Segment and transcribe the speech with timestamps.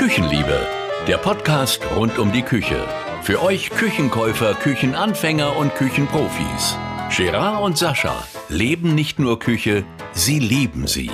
[0.00, 0.66] Küchenliebe,
[1.06, 2.88] der Podcast rund um die Küche.
[3.22, 6.78] Für euch Küchenkäufer, Küchenanfänger und Küchenprofis.
[7.14, 11.10] Gerard und Sascha leben nicht nur Küche, sie lieben sie.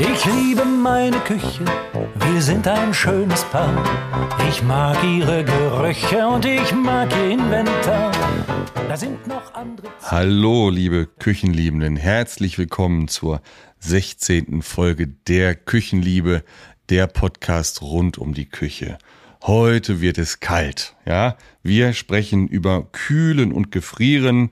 [0.00, 1.64] Ich liebe meine Küche,
[2.28, 3.80] wir sind ein schönes Paar.
[4.48, 8.10] Ich mag ihre Gerüche und ich mag ihr Inventar.
[8.88, 9.86] Da sind noch andere.
[10.02, 13.40] Hallo, liebe Küchenliebenden, herzlich willkommen zur
[13.78, 14.62] 16.
[14.62, 16.42] Folge der Küchenliebe,
[16.90, 18.98] der Podcast rund um die Küche.
[19.42, 21.36] Heute wird es kalt, ja.
[21.62, 24.50] Wir sprechen über Kühlen und Gefrieren.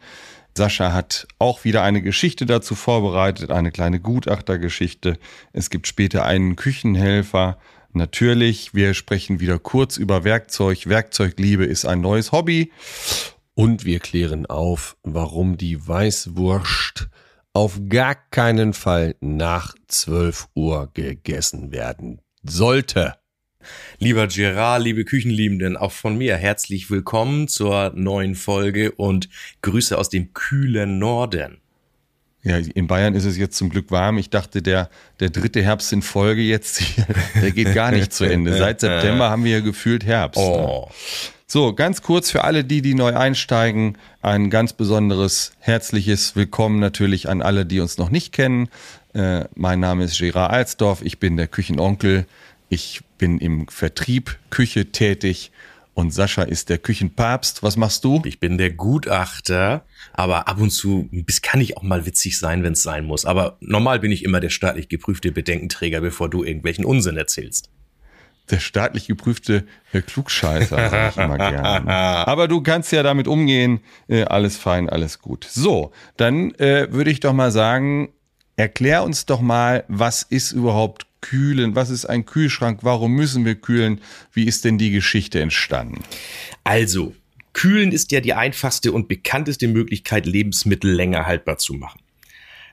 [0.56, 5.18] Sascha hat auch wieder eine Geschichte dazu vorbereitet, eine kleine Gutachtergeschichte.
[5.52, 7.58] Es gibt später einen Küchenhelfer.
[7.92, 10.88] Natürlich, wir sprechen wieder kurz über Werkzeug.
[10.88, 12.72] Werkzeugliebe ist ein neues Hobby.
[13.54, 17.08] Und wir klären auf, warum die Weißwurst
[17.52, 23.14] auf gar keinen Fall nach 12 Uhr gegessen werden sollte.
[23.98, 29.28] Lieber Gerard, liebe Küchenliebenden, auch von mir herzlich willkommen zur neuen Folge und
[29.62, 31.58] Grüße aus dem kühlen Norden.
[32.42, 34.18] Ja, in Bayern ist es jetzt zum Glück warm.
[34.18, 36.82] Ich dachte, der, der dritte Herbst in Folge jetzt,
[37.40, 38.54] der geht gar nicht zu Ende.
[38.54, 40.38] Seit September haben wir ja gefühlt Herbst.
[40.38, 40.90] Oh.
[41.46, 47.28] So, ganz kurz für alle die, die neu einsteigen, ein ganz besonderes herzliches Willkommen natürlich
[47.30, 48.68] an alle, die uns noch nicht kennen.
[49.14, 52.26] Äh, mein Name ist Gerard Alsdorf, ich bin der Küchenonkel.
[52.68, 55.52] Ich bin im Vertrieb Küche tätig
[55.94, 57.62] und Sascha ist der Küchenpapst.
[57.62, 58.20] Was machst du?
[58.24, 62.64] Ich bin der Gutachter, aber ab und zu bis kann ich auch mal witzig sein,
[62.64, 63.24] wenn es sein muss.
[63.24, 67.70] Aber normal bin ich immer der staatlich geprüfte Bedenkenträger, bevor du irgendwelchen Unsinn erzählst.
[68.50, 71.88] Der staatlich geprüfte Klugscheißer, sag ich immer gerne.
[71.90, 73.80] Aber du kannst ja damit umgehen.
[74.08, 75.46] Äh, alles fein, alles gut.
[75.48, 78.12] So, dann äh, würde ich doch mal sagen,
[78.56, 81.74] erklär uns doch mal, was ist überhaupt kühlen?
[81.74, 82.80] Was ist ein Kühlschrank?
[82.82, 84.00] Warum müssen wir kühlen?
[84.32, 86.02] Wie ist denn die Geschichte entstanden?
[86.64, 87.14] Also,
[87.54, 92.00] kühlen ist ja die einfachste und bekannteste Möglichkeit, Lebensmittel länger haltbar zu machen.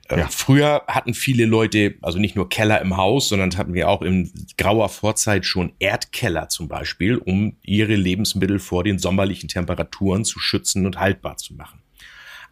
[0.10, 0.28] Ähm, Ja.
[0.28, 4.30] Früher hatten viele Leute, also nicht nur Keller im Haus, sondern hatten wir auch in
[4.58, 10.86] grauer Vorzeit schon Erdkeller zum Beispiel, um ihre Lebensmittel vor den sommerlichen Temperaturen zu schützen
[10.86, 11.81] und haltbar zu machen.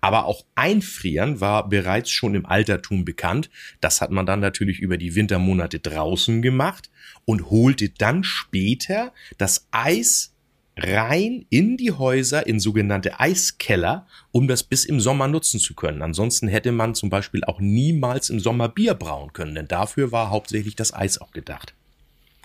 [0.01, 3.49] Aber auch Einfrieren war bereits schon im Altertum bekannt.
[3.81, 6.89] Das hat man dann natürlich über die Wintermonate draußen gemacht
[7.25, 10.33] und holte dann später das Eis
[10.77, 16.01] rein in die Häuser, in sogenannte Eiskeller, um das bis im Sommer nutzen zu können.
[16.01, 20.29] Ansonsten hätte man zum Beispiel auch niemals im Sommer Bier brauen können, denn dafür war
[20.29, 21.73] hauptsächlich das Eis auch gedacht.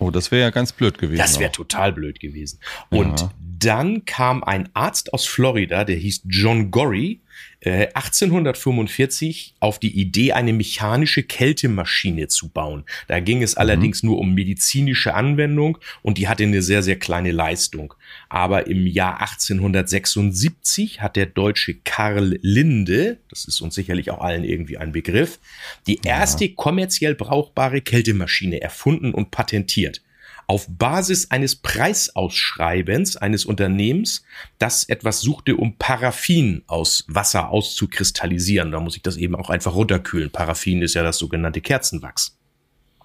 [0.00, 1.18] Oh, das wäre ja ganz blöd gewesen.
[1.18, 2.58] Das wäre total blöd gewesen.
[2.90, 3.30] Und Ja.
[3.60, 7.20] dann kam ein Arzt aus Florida, der hieß John Gorry,
[7.60, 12.84] äh, 1845 auf die Idee, eine mechanische Kältemaschine zu bauen.
[13.08, 17.32] Da ging es allerdings nur um medizinische Anwendung und die hatte eine sehr, sehr kleine
[17.32, 17.94] Leistung.
[18.28, 24.44] Aber im Jahr 1876 hat der deutsche Karl Linde, das ist uns sicherlich auch allen
[24.44, 25.38] irgendwie ein Begriff,
[25.86, 30.02] die erste kommerziell brauchbare Kältemaschine erfunden und patentiert
[30.46, 34.24] auf Basis eines Preisausschreibens eines Unternehmens,
[34.58, 38.72] das etwas suchte, um Paraffin aus Wasser auszukristallisieren.
[38.72, 40.30] Da muss ich das eben auch einfach runterkühlen.
[40.30, 42.36] Paraffin ist ja das sogenannte Kerzenwachs.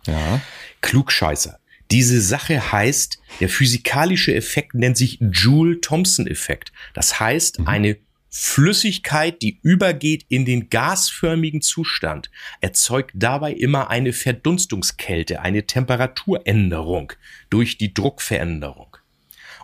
[0.06, 0.42] Ja.
[0.82, 1.60] Klugscheißer.
[1.92, 6.72] Diese Sache heißt, der physikalische Effekt nennt sich Joule-Thomson-Effekt.
[6.94, 7.98] Das heißt, eine
[8.30, 12.30] Flüssigkeit, die übergeht in den gasförmigen Zustand,
[12.62, 17.14] erzeugt dabei immer eine Verdunstungskälte, eine Temperaturänderung
[17.50, 18.98] durch die Druckveränderung.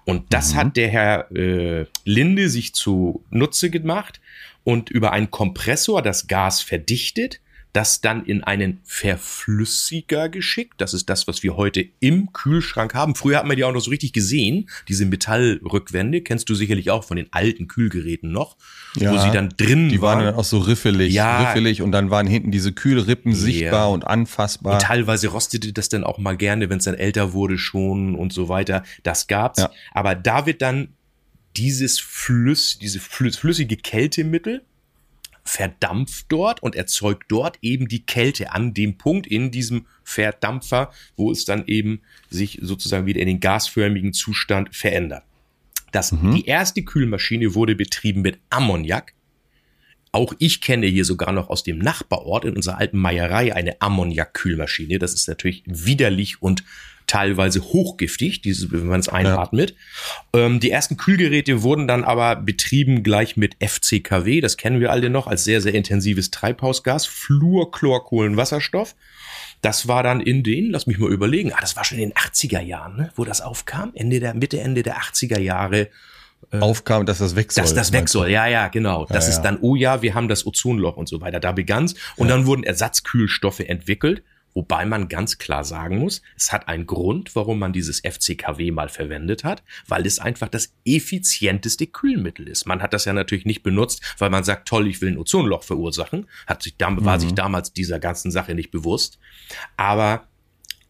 [0.05, 4.21] Und das hat der Herr äh, Linde sich zu Nutze gemacht
[4.63, 7.41] und über einen Kompressor das Gas verdichtet,
[7.75, 10.75] das dann in einen Verflüssiger geschickt.
[10.77, 13.15] Das ist das, was wir heute im Kühlschrank haben.
[13.15, 16.21] Früher hat man die auch noch so richtig gesehen, diese Metallrückwände.
[16.21, 18.55] Kennst du sicherlich auch von den alten Kühlgeräten noch,
[18.95, 21.49] wo Ja, sie dann drin Die waren dann auch so riffelig, Ja.
[21.49, 23.37] riffelig und dann waren hinten diese Kühlrippen Ja.
[23.37, 24.73] sichtbar und anfassbar.
[24.75, 28.31] Und teilweise rostete das dann auch mal gerne, wenn es dann älter wurde schon und
[28.31, 28.83] so weiter.
[29.03, 29.59] Das gab's.
[29.59, 29.71] Ja.
[29.93, 30.89] Aber da wird dann
[31.57, 34.63] dieses Flüss, diese flüss, flüssige Kältemittel
[35.45, 41.31] verdampft dort und erzeugt dort eben die Kälte an dem Punkt in diesem Verdampfer, wo
[41.31, 45.23] es dann eben sich sozusagen wieder in den gasförmigen Zustand verändert.
[45.91, 49.13] Das, Die erste Kühlmaschine wurde betrieben mit Ammoniak.
[50.11, 54.97] Auch ich kenne hier sogar noch aus dem Nachbarort in unserer alten Meierei eine Ammoniak-Kühlmaschine.
[54.97, 56.63] Das ist natürlich widerlich und
[57.07, 59.75] teilweise hochgiftig, dieses, wenn man es einatmet.
[60.33, 65.09] Ähm, die ersten Kühlgeräte wurden dann aber betrieben gleich mit FCKW, das kennen wir alle
[65.09, 68.95] noch als sehr, sehr intensives Treibhausgas, Fluorchlorkohlenwasserstoff.
[69.61, 72.13] Das war dann in den, lass mich mal überlegen, ah, das war schon in den
[72.17, 75.89] 80er Jahren, ne, wo das aufkam, Ende der, Mitte, Ende der 80er Jahre.
[76.51, 77.63] Aufkam, dass das weg soll.
[77.63, 79.05] Dass das weg soll, ja, ja, genau.
[79.05, 79.43] Das Ja, ist ja.
[79.43, 81.39] dann, oh ja, wir haben das Ozonloch und so weiter.
[81.39, 81.95] Da begann's.
[82.17, 84.21] Und dann wurden Ersatzkühlstoffe entwickelt,
[84.55, 88.89] wobei man ganz klar sagen muss, es hat einen Grund, warum man dieses FCKW mal
[88.89, 92.65] verwendet hat, weil es einfach das effizienteste Kühlmittel ist.
[92.65, 95.63] Man hat das ja natürlich nicht benutzt, weil man sagt, toll, ich will ein Ozonloch
[95.63, 96.27] verursachen.
[96.47, 99.19] Hat sich, dam- war sich damals dieser ganzen Sache nicht bewusst.
[99.77, 100.27] Aber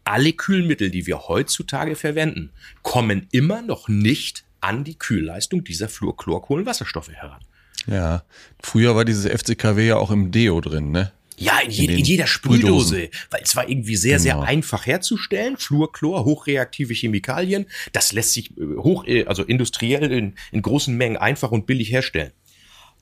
[0.04, 2.52] alle Kühlmittel, die wir heutzutage verwenden,
[2.82, 7.40] kommen immer noch nicht an die Kühlleistung dieser Fluorchlorkohlenwasserstoffe heran.
[7.88, 8.22] Ja.
[8.62, 11.12] Früher war dieses FCKW ja auch im Deo drin, ne?
[11.38, 12.98] Ja, in, je, den in jeder Sprühdosen.
[12.98, 14.46] Sprühdose, weil es war irgendwie sehr, sehr Genau.
[14.46, 15.56] einfach herzustellen.
[15.56, 21.16] Fluorchlor, hochreaktive Chemikalien, das lässt sich äh, hoch, äh, also industriell in, in großen Mengen
[21.18, 22.32] einfach und billig herstellen.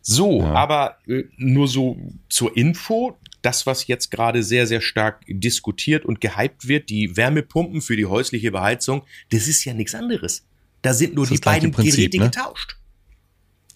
[0.03, 1.97] So, aber äh, nur so
[2.29, 7.81] zur Info, das, was jetzt gerade sehr, sehr stark diskutiert und gehypt wird, die Wärmepumpen
[7.81, 10.45] für die häusliche Beheizung, das ist ja nichts anderes.
[10.83, 12.25] Da sind nur Das die beiden Prinzip, Geräte ne?
[12.25, 12.77] getauscht.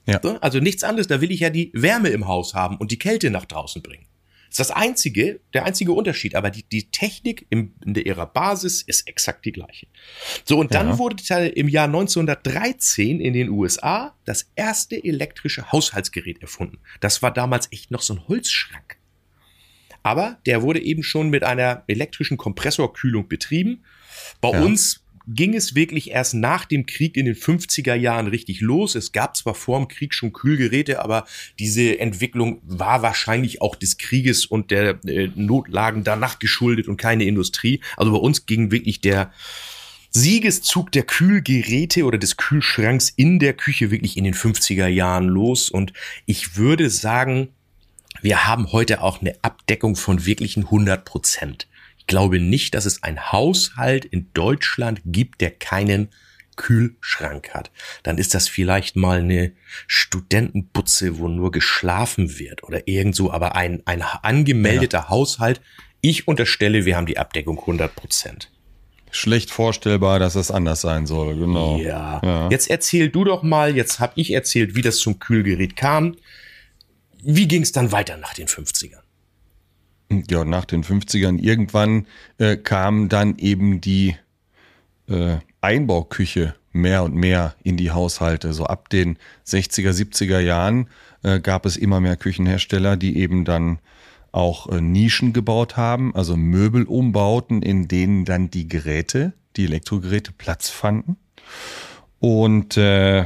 [0.05, 0.21] Ja.
[0.23, 2.99] So, Also nichts anderes, da will ich ja die Wärme im Haus haben und die
[2.99, 4.05] Kälte nach draußen bringen.
[4.49, 8.27] Das ist das einzige, der einzige Unterschied, aber die, die Technik im, in der ihrer
[8.27, 9.87] Basis ist exakt die gleiche.
[10.45, 10.99] So, und dann Ja.
[10.99, 16.79] wurde im Jahr 1913 in den USA das erste elektrische Haushaltsgerät erfunden.
[17.01, 18.97] Das war damals echt noch so ein Holzschrank.
[20.03, 23.85] Aber der wurde eben schon mit einer elektrischen Kompressorkühlung betrieben.
[24.41, 24.63] Bei Ja.
[24.63, 28.95] uns ging es wirklich erst nach dem Krieg in den 50er Jahren richtig los.
[28.95, 31.27] Es gab zwar vor dem Krieg schon Kühlgeräte, aber
[31.59, 37.25] diese Entwicklung war wahrscheinlich auch des Krieges und der äh, Notlagen danach geschuldet und keine
[37.25, 37.81] Industrie.
[37.97, 39.31] Also bei uns ging wirklich der
[40.11, 45.69] Siegeszug der Kühlgeräte oder des Kühlschranks in der Küche wirklich in den 50er Jahren los.
[45.69, 45.93] Und
[46.25, 47.49] ich würde sagen,
[48.23, 51.68] wir haben heute auch eine Abdeckung von wirklichen 100 Prozent.
[52.09, 56.09] Ich glaube nicht, dass es einen Haushalt in Deutschland gibt, der keinen
[56.57, 57.71] Kühlschrank hat.
[58.03, 59.53] Dann ist das vielleicht mal eine
[59.87, 65.61] Studentenbutze, wo nur geschlafen wird oder irgend so, aber ein, ein angemeldeter Haushalt.
[66.01, 68.51] Ich unterstelle, wir haben die Abdeckung 100 Prozent.
[69.11, 71.77] Schlecht vorstellbar, dass das anders sein soll, genau.
[71.77, 72.23] Ja.
[72.25, 72.49] Ja.
[72.49, 76.17] Jetzt erzähl du doch mal, jetzt habe ich erzählt, wie das zum Kühlgerät kam.
[77.23, 79.03] Wie ging es dann weiter nach den 50ern?
[80.11, 82.07] Ja, nach den 50ern irgendwann
[82.39, 84.17] äh, kam dann eben die
[85.09, 88.53] äh, Einbauküche mehr und mehr in die Haushalte.
[88.55, 90.89] So ab den 60er, 70er Jahren
[91.23, 93.79] äh, gab es immer mehr Küchenhersteller, die eben dann
[94.33, 100.69] auch äh, Nischen gebaut haben, also Möbelumbauten, in denen dann die Geräte, die Elektrogeräte Platz
[100.69, 101.17] fanden.
[102.21, 103.25] Und äh,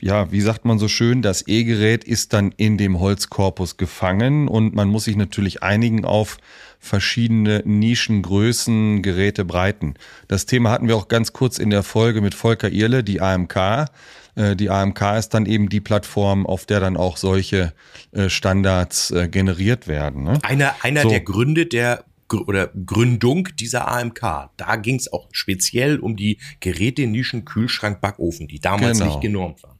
[0.00, 4.74] ja, wie sagt man so schön, das E-Gerät ist dann in dem Holzkorpus gefangen und
[4.74, 6.38] man muss sich natürlich einigen auf
[6.78, 9.94] verschiedene Nischengrößen, Geräte, Breiten.
[10.28, 13.86] Das Thema hatten wir auch ganz kurz in der Folge mit Volker Irle, die AMK.
[14.36, 17.72] Äh, Die AMK ist dann eben die Plattform, auf der dann auch solche
[18.12, 20.24] äh, Standards äh, generiert werden.
[20.24, 20.38] Ne?
[20.42, 21.08] Einer, einer So.
[21.08, 22.04] der Gründe der
[22.46, 24.50] oder Gründung dieser AMK.
[24.56, 29.10] Da ging es auch speziell um die Geräte Nischen Kühlschrank Backofen, die damals Genau.
[29.12, 29.75] nicht genormt waren.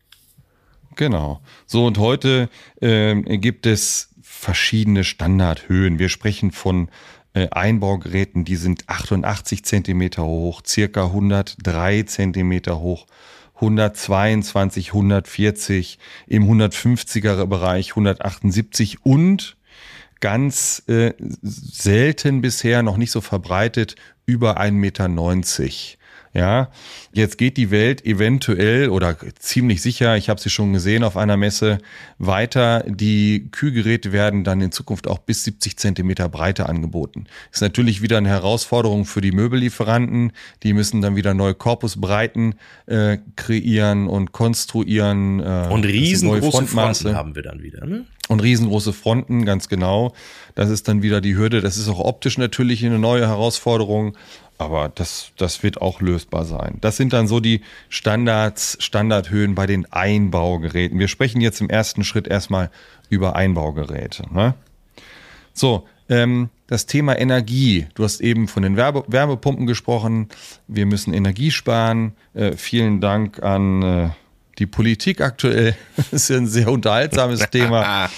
[0.96, 1.40] Genau.
[1.66, 2.48] So, und heute
[2.81, 5.98] ähm, gibt es verschiedene Standardhöhen.
[5.98, 6.88] Wir sprechen von
[7.34, 13.06] äh, Einbaugeräten, die sind 88 Zentimeter hoch, circa 103 Zentimeter hoch,
[13.56, 19.56] 122, 140, im 150er Bereich 178 und
[20.20, 21.12] ganz äh,
[21.43, 25.08] selten bisher noch nicht so verbreitet über 1,90 Meter.
[26.36, 26.69] Ja,
[27.14, 31.38] jetzt geht die Welt eventuell oder ziemlich sicher, ich habe sie schon gesehen auf einer
[31.38, 31.78] Messe,
[32.19, 32.84] weiter.
[32.86, 37.24] Die Kühlgeräte werden dann in Zukunft auch bis 70 Zentimeter Breite angeboten.
[37.50, 40.32] Ist natürlich wieder eine Herausforderung für die Möbellieferanten.
[40.62, 45.40] Die müssen dann wieder neue Korpusbreiten äh, kreieren und konstruieren.
[45.40, 46.66] Äh, Und riesengroße.
[46.66, 47.86] Fronten haben wir dann wieder.
[47.86, 48.05] Ne?
[48.28, 50.12] Und riesengroße Fronten, ganz genau.
[50.56, 51.60] Das ist dann wieder die Hürde.
[51.60, 54.16] Das ist auch optisch natürlich eine neue Herausforderung,
[54.58, 56.79] aber das, das wird auch lösbar sein.
[56.81, 60.98] Das sind dann so die Standards, Standardhöhen bei den Einbaugeräten.
[60.98, 62.70] Wir sprechen jetzt im ersten Schritt erstmal
[63.08, 64.25] über Einbaugeräte.
[64.32, 64.55] Ne?
[65.53, 67.86] So, ähm, das Thema Energie.
[67.94, 70.29] Du hast eben von den Werbe Wärmepumpen gesprochen.
[70.67, 72.13] Wir müssen Energie sparen.
[72.34, 74.08] Äh, vielen Dank an äh,
[74.58, 75.77] die Politik aktuell.
[75.96, 78.08] Das ist ja ein sehr unterhaltsames Thema.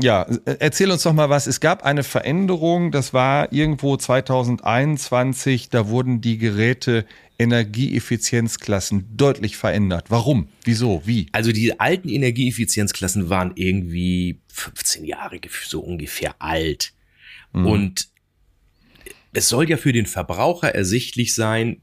[0.00, 1.46] Ja, äh, erzähl uns doch mal was.
[1.46, 7.04] Es gab eine Veränderung, das war irgendwo 2021, da wurden die Geräte
[7.38, 10.06] Energieeffizienzklassen deutlich verändert.
[10.10, 10.48] Warum?
[10.64, 11.02] Wieso?
[11.04, 11.28] Wie?
[11.32, 16.92] Also die alten Energieeffizienzklassen waren irgendwie 15 Jahre so ungefähr alt.
[17.52, 18.08] Und
[19.32, 21.80] es soll ja für den Verbraucher ersichtlich sein,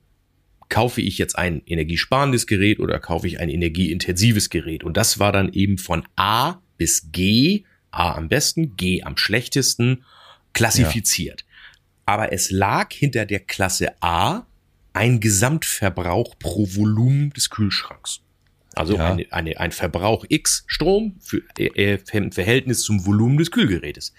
[0.70, 4.84] kaufe ich jetzt ein energiesparendes Gerät oder kaufe ich ein energieintensives Gerät.
[4.84, 7.64] Und das war dann eben von A bis G,
[7.96, 10.04] A am besten, G am schlechtesten,
[10.54, 11.42] klassifiziert.
[11.42, 11.48] Ja.
[12.06, 14.46] Aber es lag hinter der Klasse A
[14.94, 18.22] ein Gesamtverbrauch pro Volumen des Kühlschranks.
[18.76, 19.12] Also ja.
[19.12, 24.14] eine, eine, ein Verbrauch X Strom für, äh, im Verhältnis zum Volumen des Kühlgerätes.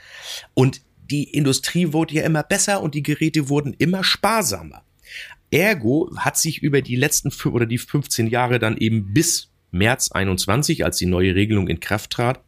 [0.55, 4.83] Und die Industrie wurde ja immer besser und die Geräte wurden immer sparsamer.
[5.51, 10.85] Ergo hat sich über die letzten oder die 15 Jahre dann eben bis März 21,
[10.85, 12.41] als die neue Regelung in Kraft trat,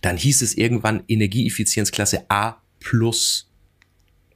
[0.00, 3.48] dann hieß es irgendwann Energieeffizienzklasse A plus.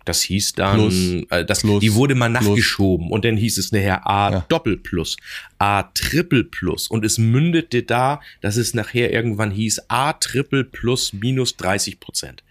[0.05, 0.95] Das hieß dann, plus,
[1.31, 3.15] äh, das, plus, die wurde mal nachgeschoben plus.
[3.15, 4.47] und dann hieß es nachher A ja.
[4.49, 5.17] Doppel plus,
[5.59, 11.13] A Triple plus und es mündete da, dass es nachher irgendwann hieß A Triple plus
[11.13, 12.45] minus 30 Prozent.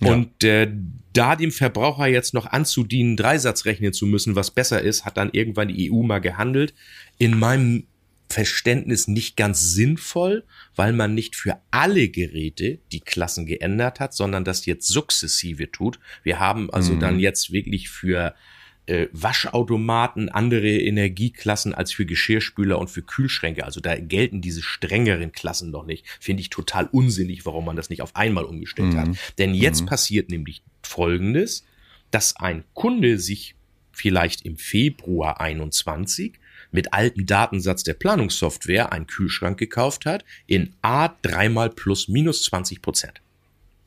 [0.00, 0.12] Ja.
[0.12, 0.70] Und äh,
[1.12, 5.30] da dem Verbraucher jetzt noch anzudienen, Dreisatz rechnen zu müssen, was besser ist, hat dann
[5.32, 6.74] irgendwann die EU mal gehandelt.
[7.18, 7.86] In meinem
[8.28, 14.44] Verständnis nicht ganz sinnvoll, weil man nicht für alle Geräte die Klassen geändert hat, sondern
[14.44, 15.98] das jetzt sukzessive tut.
[16.22, 17.00] Wir haben also mhm.
[17.00, 18.34] dann jetzt wirklich für
[18.86, 23.64] äh, Waschautomaten andere Energieklassen als für Geschirrspüler und für Kühlschränke.
[23.64, 26.04] Also da gelten diese strengeren Klassen noch nicht.
[26.20, 28.98] Finde ich total unsinnig, warum man das nicht auf einmal umgestellt mhm.
[28.98, 29.08] hat.
[29.38, 29.86] Denn jetzt mhm.
[29.86, 31.64] passiert nämlich Folgendes,
[32.10, 33.54] dass ein Kunde sich
[33.92, 36.38] vielleicht im Februar 21
[36.76, 42.80] mit altem Datensatz der Planungssoftware einen Kühlschrank gekauft hat in A dreimal plus minus 20
[42.80, 43.20] Prozent.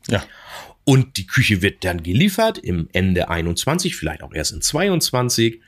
[0.07, 0.25] Ja.
[0.83, 5.61] Und die Küche wird dann geliefert im Ende 21, vielleicht auch erst in 22.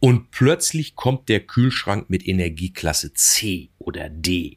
[0.00, 4.56] Und plötzlich kommt der Kühlschrank mit Energieklasse C oder D.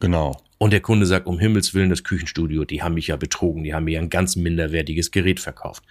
[0.00, 0.42] Genau.
[0.58, 3.74] Und der Kunde sagt, um Himmels Willen, das Küchenstudio, die haben mich ja betrogen, die
[3.74, 5.84] haben mir ein ganz minderwertiges Gerät verkauft.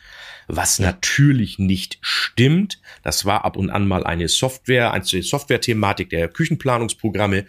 [0.47, 0.87] Was ja.
[0.87, 2.81] natürlich nicht stimmt.
[3.03, 7.45] Das war ab und an mal eine Software, eine Software-Thematik der Küchenplanungsprogramme.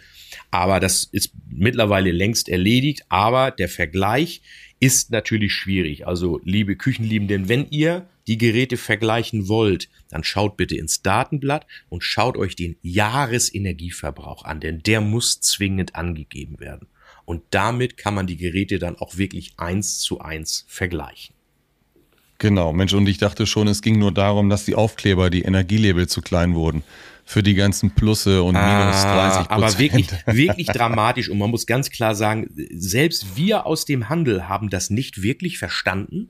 [0.51, 3.03] Aber das ist mittlerweile längst erledigt.
[3.09, 4.41] Aber der Vergleich
[4.79, 6.05] ist natürlich schwierig.
[6.05, 12.03] Also, liebe Küchenliebenden, wenn ihr die Geräte vergleichen wollt, dann schaut bitte ins Datenblatt und
[12.03, 16.87] schaut euch den Jahresenergieverbrauch an, denn der muss zwingend angegeben werden.
[17.27, 21.35] Und damit kann man die Geräte dann auch wirklich eins zu eins vergleichen.
[22.37, 26.07] Genau, Mensch, und ich dachte schon, es ging nur darum, dass die Aufkleber, die Energielabel
[26.07, 26.83] zu klein wurden
[27.25, 29.51] für die ganzen Plusse und minus 30 ah, Prozent.
[29.51, 31.27] Aber wirklich, wirklich dramatisch.
[31.27, 35.57] Und man muss ganz klar sagen, selbst wir aus dem Handel haben das nicht wirklich
[35.57, 36.29] verstanden.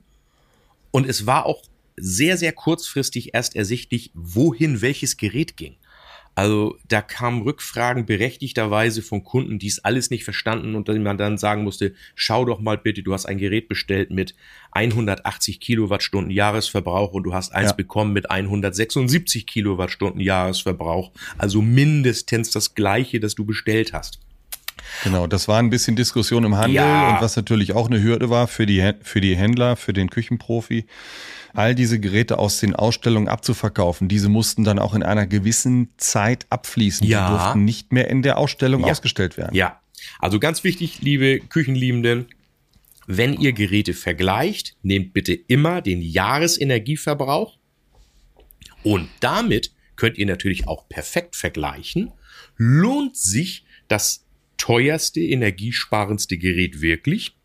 [0.90, 1.62] Und es war auch
[1.96, 5.76] sehr, sehr kurzfristig erst ersichtlich, wohin welches Gerät ging.
[6.38, 11.36] Also da kamen Rückfragen berechtigterweise von Kunden, die es alles nicht verstanden und man dann
[11.36, 14.36] sagen musste, schau doch mal bitte, du hast ein Gerät bestellt mit
[14.70, 17.74] 180 Kilowattstunden Jahresverbrauch und du hast eins ja.
[17.74, 21.10] bekommen mit 176 Kilowattstunden Jahresverbrauch.
[21.38, 24.20] Also mindestens das gleiche, das du bestellt hast.
[25.02, 27.16] Genau, das war ein bisschen Diskussion im Handel ja.
[27.16, 30.86] und was natürlich auch eine Hürde war für die, für die Händler, für den Küchenprofi
[31.54, 34.08] all diese Geräte aus den Ausstellungen abzuverkaufen.
[34.08, 37.06] Diese mussten dann auch in einer gewissen Zeit abfließen.
[37.06, 37.26] Ja.
[37.26, 38.88] Die durften nicht mehr in der Ausstellung ja.
[38.88, 39.54] ausgestellt werden.
[39.54, 39.80] Ja.
[40.18, 42.26] Also ganz wichtig, liebe Küchenliebenden,
[43.06, 47.58] wenn ihr Geräte vergleicht, nehmt bitte immer den Jahresenergieverbrauch
[48.82, 52.12] und damit könnt ihr natürlich auch perfekt vergleichen,
[52.56, 54.24] lohnt sich das
[54.58, 57.37] teuerste, energiesparendste Gerät wirklich?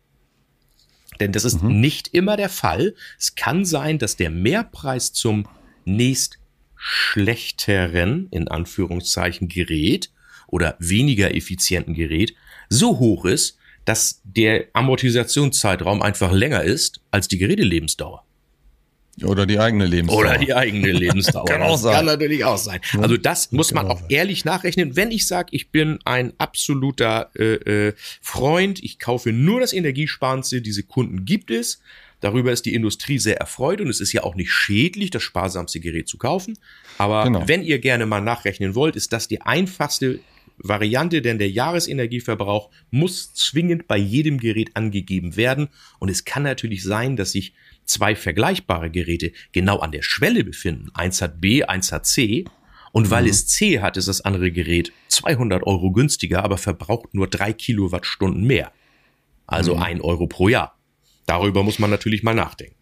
[1.20, 1.80] Denn das ist mhm.
[1.80, 2.94] nicht immer der Fall.
[3.18, 5.46] Es kann sein, dass der Mehrpreis zum
[5.84, 6.38] nächst
[6.76, 10.10] schlechteren, in Anführungszeichen, Gerät
[10.46, 12.34] oder weniger effizienten Gerät
[12.68, 18.24] so hoch ist, dass der Amortisationszeitraum einfach länger ist als die Gerätelebensdauer.
[19.22, 20.20] Oder die eigene Lebensdauer.
[20.20, 21.44] Oder die eigene Lebensdauer.
[21.46, 21.94] kann auch sein.
[21.94, 22.80] Kann natürlich auch sein.
[22.98, 24.96] Also das muss man auch ehrlich nachrechnen.
[24.96, 30.60] Wenn ich sage, ich bin ein absoluter äh, äh, Freund, ich kaufe nur das Energiesparendste,
[30.62, 31.80] diese Kunden gibt es.
[32.20, 35.78] Darüber ist die Industrie sehr erfreut und es ist ja auch nicht schädlich, das sparsamste
[35.78, 36.58] Gerät zu kaufen.
[36.96, 37.46] Aber genau.
[37.46, 40.20] wenn ihr gerne mal nachrechnen wollt, ist das die einfachste
[40.56, 45.68] Variante, denn der Jahresenergieverbrauch muss zwingend bei jedem Gerät angegeben werden.
[45.98, 50.90] Und es kann natürlich sein, dass sich zwei vergleichbare Geräte genau an der Schwelle befinden.
[50.94, 52.44] Eins hat B, eins hat C.
[52.92, 53.30] Und weil mhm.
[53.30, 58.44] es C hat, ist das andere Gerät 200 Euro günstiger, aber verbraucht nur drei Kilowattstunden
[58.44, 58.72] mehr.
[59.46, 59.82] Also mhm.
[59.82, 60.78] ein Euro pro Jahr.
[61.26, 62.76] Darüber muss man natürlich mal nachdenken.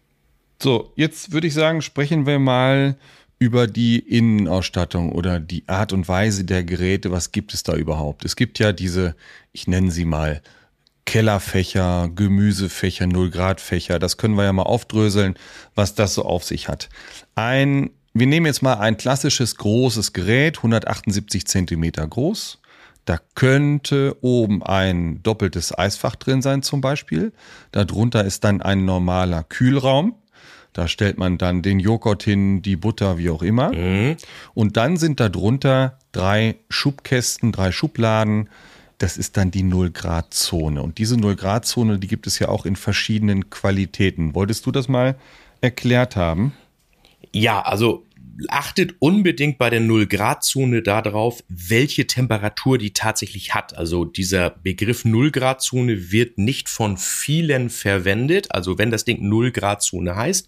[0.61, 2.97] So, jetzt würde ich sagen, sprechen wir mal
[3.39, 7.11] über die Innenausstattung oder die Art und Weise der Geräte.
[7.11, 8.23] Was gibt es da überhaupt?
[8.23, 9.15] Es gibt ja diese,
[9.51, 10.41] ich nenne sie mal
[11.05, 13.99] Kellerfächer, Gemüsefächer, Null-Grad-Fächer.
[13.99, 15.35] Das können wir ja mal aufdröseln,
[15.75, 16.89] was das so auf sich hat.
[17.35, 22.59] Ein, wir nehmen jetzt mal ein klassisches großes Gerät, 178 Zentimeter groß.
[23.05, 27.33] Da könnte oben ein doppeltes Eisfach drin sein zum Beispiel.
[27.71, 30.15] Darunter ist dann ein normaler Kühlraum.
[30.71, 33.73] Da stellt man dann den Joghurt hin, die Butter, wie auch immer.
[33.73, 34.17] Mhm.
[34.53, 38.49] Und dann sind darunter drei Schubkästen, drei Schubladen.
[38.97, 40.81] Das ist dann die Null-Grad-Zone.
[40.81, 44.35] Und diese Null-Grad-Zone, die gibt es ja auch in verschiedenen Qualitäten.
[44.35, 45.15] Wolltest du das mal
[45.61, 46.53] erklärt haben?
[47.31, 48.05] Ja, also
[48.47, 53.77] achtet unbedingt bei der Null-Grad-Zone darauf, welche Temperatur die tatsächlich hat.
[53.77, 58.53] Also dieser Begriff Null-Grad-Zone wird nicht von vielen verwendet.
[58.53, 60.47] Also wenn das Ding Null-Grad-Zone heißt,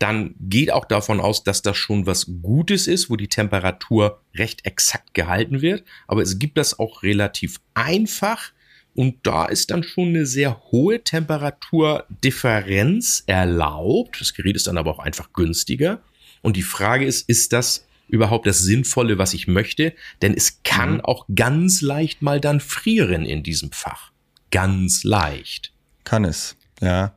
[0.00, 4.64] dann geht auch davon aus, dass das schon was Gutes ist, wo die Temperatur recht
[4.64, 5.84] exakt gehalten wird.
[6.08, 8.52] Aber es gibt das auch relativ einfach.
[8.94, 14.22] Und da ist dann schon eine sehr hohe Temperaturdifferenz erlaubt.
[14.22, 16.00] Das Gerät ist dann aber auch einfach günstiger.
[16.40, 19.92] Und die Frage ist, ist das überhaupt das Sinnvolle, was ich möchte?
[20.22, 21.02] Denn es kann mhm.
[21.02, 24.12] auch ganz leicht mal dann frieren in diesem Fach.
[24.50, 25.74] Ganz leicht.
[26.04, 27.14] Kann es, ja.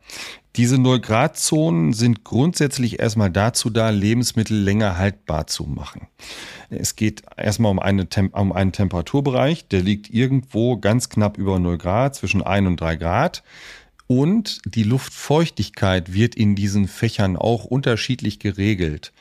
[0.56, 6.08] Diese Null-Grad-Zonen sind grundsätzlich erstmal dazu da, Lebensmittel länger haltbar zu machen.
[6.70, 11.80] Es geht erstmal um, eine um einen Temperaturbereich, der liegt irgendwo ganz knapp über 0
[11.80, 13.44] Grad, zwischen 1 und 3 Grad.
[14.06, 19.12] Und die Luftfeuchtigkeit wird in diesen Fächern auch unterschiedlich geregelt.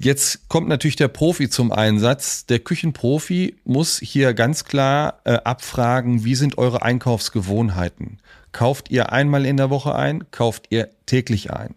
[0.00, 2.46] Jetzt kommt natürlich der Profi zum Einsatz.
[2.46, 8.18] Der Küchenprofi muss hier ganz klar äh, abfragen, wie sind eure Einkaufsgewohnheiten?
[8.52, 10.30] Kauft ihr einmal in der Woche ein?
[10.30, 11.74] Kauft ihr täglich ein?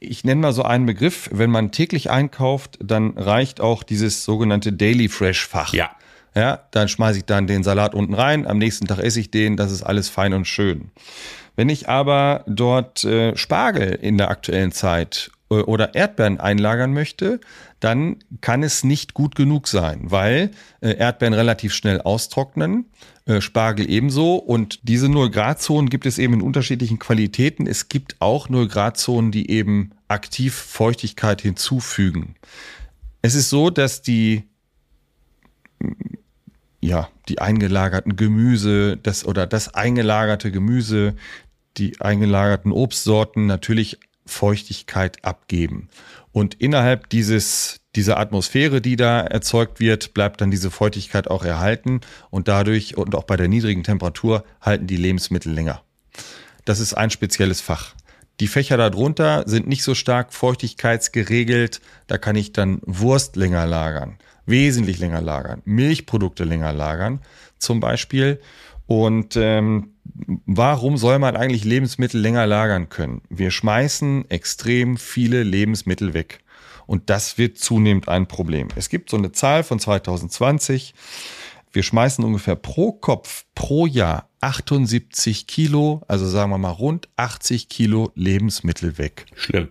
[0.00, 1.28] Ich nenne mal so einen Begriff.
[1.32, 5.72] Wenn man täglich einkauft, dann reicht auch dieses sogenannte Daily Fresh Fach.
[5.72, 5.90] Ja.
[6.34, 9.56] Ja, dann schmeiße ich dann den Salat unten rein, am nächsten Tag esse ich den,
[9.56, 10.90] das ist alles fein und schön.
[11.56, 17.40] Wenn ich aber dort äh, Spargel in der aktuellen Zeit oder Erdbeeren einlagern möchte,
[17.80, 20.50] dann kann es nicht gut genug sein, weil
[20.80, 22.86] äh, Erdbeeren relativ schnell austrocknen,
[23.24, 27.66] äh, Spargel ebenso und diese 0 Grad Zonen gibt es eben in unterschiedlichen Qualitäten.
[27.66, 32.34] Es gibt auch 0 Grad Zonen, die eben aktiv Feuchtigkeit hinzufügen.
[33.22, 34.44] Es ist so, dass die
[36.80, 41.14] ja, die eingelagerten Gemüse, das oder das eingelagerte Gemüse,
[41.76, 45.88] die eingelagerten Obstsorten natürlich Feuchtigkeit abgeben.
[46.32, 52.00] Und innerhalb dieses, dieser Atmosphäre, die da erzeugt wird, bleibt dann diese Feuchtigkeit auch erhalten
[52.30, 55.82] und dadurch und auch bei der niedrigen Temperatur halten die Lebensmittel länger.
[56.64, 57.94] Das ist ein spezielles Fach.
[58.40, 61.80] Die Fächer darunter sind nicht so stark feuchtigkeitsgeregelt.
[62.06, 67.20] Da kann ich dann Wurst länger lagern wesentlich länger lagern, Milchprodukte länger lagern
[67.58, 68.40] zum Beispiel.
[68.86, 69.92] Und ähm,
[70.46, 73.22] warum soll man eigentlich Lebensmittel länger lagern können?
[73.28, 76.40] Wir schmeißen extrem viele Lebensmittel weg.
[76.86, 78.68] Und das wird zunehmend ein Problem.
[78.74, 80.94] Es gibt so eine Zahl von 2020.
[81.70, 87.68] Wir schmeißen ungefähr pro Kopf pro Jahr 78 Kilo, also sagen wir mal rund 80
[87.68, 89.26] Kilo Lebensmittel weg.
[89.34, 89.68] Schlimm.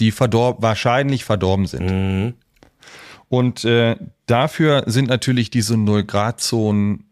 [0.00, 1.90] Die verdorben, wahrscheinlich verdorben sind.
[1.90, 2.34] Mhm.
[3.28, 7.04] Und äh, dafür sind natürlich diese Null-Grad-Zonen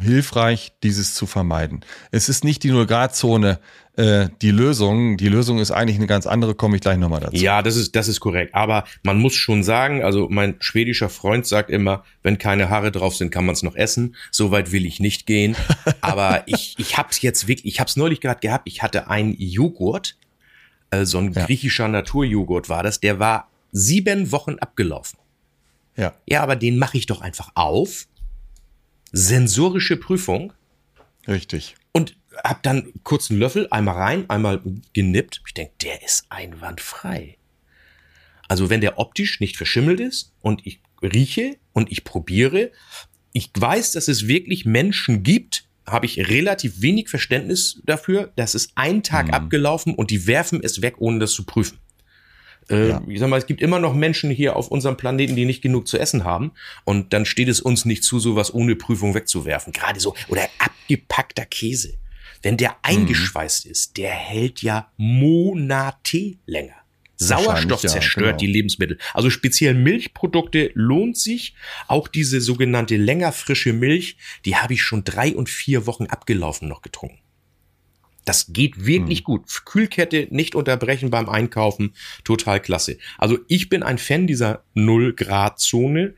[0.00, 1.84] hilfreich, dieses zu vermeiden.
[2.10, 3.60] Es ist nicht die Null-Grad-Zone
[3.96, 5.16] äh, die Lösung.
[5.16, 7.36] Die Lösung ist eigentlich eine ganz andere, komme ich gleich nochmal dazu.
[7.36, 8.54] Ja, das ist, das ist korrekt.
[8.54, 13.14] Aber man muss schon sagen, also mein schwedischer Freund sagt immer, wenn keine Haare drauf
[13.16, 14.16] sind, kann man es noch essen.
[14.30, 15.56] Soweit will ich nicht gehen.
[16.00, 20.16] Aber ich, ich hab's jetzt wirklich, ich hab's neulich gerade gehabt, ich hatte einen Joghurt,
[20.90, 21.46] äh, so ein ja.
[21.46, 25.18] griechischer Naturjoghurt war das, der war sieben Wochen abgelaufen.
[25.96, 26.14] Ja.
[26.26, 28.06] Ja, aber den mache ich doch einfach auf.
[29.16, 30.52] Sensorische Prüfung.
[31.28, 31.76] Richtig.
[31.92, 34.60] Und hab dann kurz einen Löffel, einmal rein, einmal
[34.92, 35.40] genippt.
[35.46, 37.38] Ich denke, der ist einwandfrei.
[38.48, 42.72] Also wenn der optisch nicht verschimmelt ist und ich rieche und ich probiere,
[43.32, 48.70] ich weiß, dass es wirklich Menschen gibt, habe ich relativ wenig Verständnis dafür, dass es
[48.74, 49.34] ein Tag mhm.
[49.34, 51.78] abgelaufen und die werfen es weg, ohne das zu prüfen.
[52.70, 53.02] Äh, ja.
[53.06, 55.88] Ich sag mal, es gibt immer noch Menschen hier auf unserem Planeten, die nicht genug
[55.88, 56.52] zu essen haben.
[56.84, 59.72] Und dann steht es uns nicht zu, sowas ohne Prüfung wegzuwerfen.
[59.72, 60.14] Gerade so.
[60.28, 61.94] Oder abgepackter Käse.
[62.42, 62.76] Wenn der mhm.
[62.82, 63.72] eingeschweißt mhm.
[63.72, 66.74] ist, der hält ja Monate länger.
[67.16, 68.38] Sauerstoff zerstört ja, genau.
[68.38, 68.98] die Lebensmittel.
[69.12, 71.54] Also speziell Milchprodukte lohnt sich.
[71.86, 76.68] Auch diese sogenannte länger frische Milch, die habe ich schon drei und vier Wochen abgelaufen
[76.68, 77.23] noch getrunken.
[78.24, 79.24] Das geht wirklich hm.
[79.24, 79.64] gut.
[79.64, 81.94] Kühlkette nicht unterbrechen beim Einkaufen.
[82.24, 82.98] Total klasse.
[83.18, 86.14] Also ich bin ein Fan dieser Null-Grad-Zone.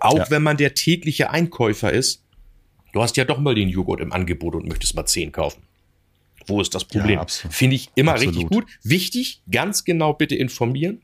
[0.00, 0.30] Auch ja.
[0.30, 2.24] wenn man der tägliche Einkäufer ist.
[2.92, 5.62] Du hast ja doch mal den Joghurt im Angebot und möchtest mal 10 kaufen.
[6.46, 7.18] Wo ist das Problem?
[7.18, 7.26] Ja.
[7.26, 8.34] Finde ich immer Absolut.
[8.34, 8.66] richtig gut.
[8.82, 11.02] Wichtig, ganz genau bitte informieren.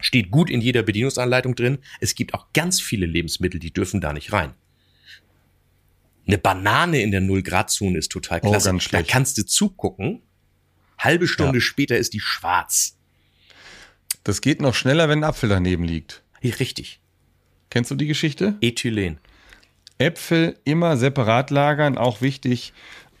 [0.00, 1.78] Steht gut in jeder Bedienungsanleitung drin.
[2.00, 4.52] Es gibt auch ganz viele Lebensmittel, die dürfen da nicht rein.
[6.26, 8.70] Eine Banane in der 0-Grad-Zone ist total Oh, klasse.
[8.70, 10.22] ganz da kannst du zugucken.
[10.98, 11.60] Halbe Stunde Ja.
[11.60, 12.96] später ist die schwarz.
[14.22, 16.22] Das geht noch schneller, wenn ein Apfel daneben liegt.
[16.42, 17.00] Richtig.
[17.70, 18.56] Kennst du die Geschichte?
[18.60, 19.18] Ethylen.
[19.98, 22.72] Äpfel immer separat lagern, auch wichtig.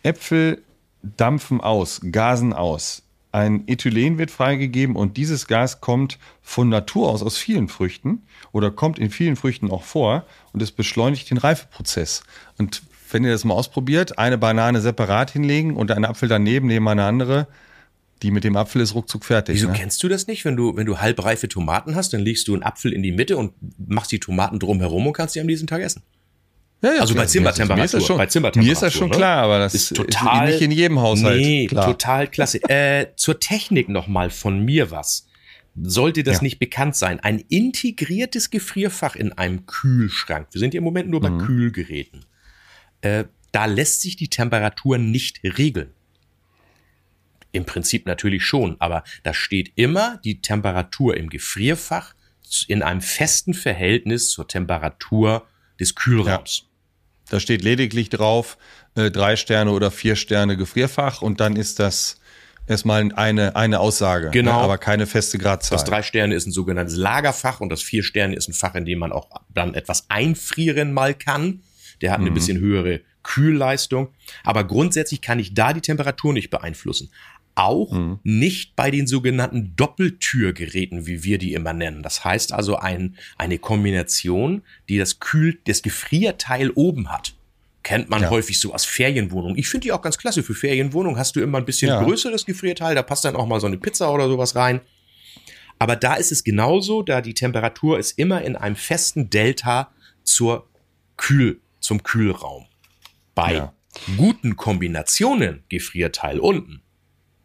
[0.02, 0.62] Äpfel
[1.02, 3.02] dampfen aus, gasen aus.
[3.32, 8.70] Ein Ethylen wird freigegeben und dieses Gas kommt von Natur aus aus vielen Früchten oder
[8.70, 12.22] kommt in vielen Früchten auch vor und es beschleunigt den Reifeprozess.
[12.58, 12.82] Und
[13.14, 17.04] wenn ihr das mal ausprobiert, eine Banane separat hinlegen und einen Apfel daneben neben eine
[17.04, 17.46] andere,
[18.22, 19.54] die mit dem Apfel ist ruckzuck fertig.
[19.56, 19.74] Wieso ne?
[19.74, 20.44] kennst du das nicht?
[20.44, 23.36] Wenn du, wenn du halbreife Tomaten hast, dann legst du einen Apfel in die Mitte
[23.36, 26.02] und machst die Tomaten drumherum und kannst die am nächsten Tag essen.
[26.82, 27.24] Ja, ja, Also bei.
[27.26, 29.16] Zimmertemperatur, Mir ist das schon, bei Zimmertemperatur, mir ist das schon ne?
[29.16, 31.86] klar, aber das Ist ist, total- nicht in jedem Haushalt Nee, klar.
[31.86, 32.62] total klasse.
[32.68, 35.26] äh, zur Technik nochmal von mir was.
[35.82, 36.42] Sollte das Ja.
[36.42, 40.48] nicht bekannt sein, ein integriertes Gefrierfach in einem Kühlschrank.
[40.52, 41.38] Wir sind ja im Moment nur bei Mhm.
[41.38, 42.24] Kühlgeräten.
[43.04, 45.92] Äh, da lässt sich die Temperatur nicht regeln.
[47.52, 52.14] Im Prinzip natürlich schon, aber da steht immer die Temperatur im Gefrierfach
[52.66, 55.46] in einem festen Verhältnis zur Temperatur
[55.78, 56.64] des Kühlraums.
[57.30, 58.58] Da steht lediglich drauf,
[58.96, 62.20] äh, drei Sterne oder vier Sterne Gefrierfach und dann ist das
[62.66, 64.52] erstmal eine, eine Aussage, Genau.
[64.52, 65.76] ne, aber keine feste Gradzahl.
[65.76, 68.84] Das drei Sterne ist ein sogenanntes Lagerfach und das vier Sterne ist ein Fach, in
[68.84, 71.62] dem man auch dann etwas einfrieren mal kann.
[72.00, 74.08] Der hat eine bisschen höhere Kühlleistung.
[74.42, 77.10] Aber grundsätzlich kann ich da die Temperatur nicht beeinflussen.
[77.56, 82.02] Auch nicht bei den sogenannten Doppeltürgeräten, wie wir die immer nennen.
[82.02, 87.34] Das heißt also ein, eine Kombination, die das Kühl, das Gefrierteil oben hat.
[87.84, 88.30] Kennt man Ja.
[88.30, 89.56] häufig so aus Ferienwohnungen.
[89.58, 90.42] Ich finde die auch ganz klasse.
[90.42, 92.02] Für Ferienwohnungen hast du immer ein bisschen Ja.
[92.02, 92.94] größeres Gefrierteil.
[92.94, 94.80] Da passt dann auch mal so eine Pizza oder sowas rein.
[95.78, 100.66] Aber da ist es genauso, da die Temperatur ist immer in einem festen Delta zur
[101.16, 102.66] Kühl, zum Kühlraum.
[103.34, 103.74] Bei Ja.
[104.16, 106.82] guten Kombinationen Gefrierteil unten,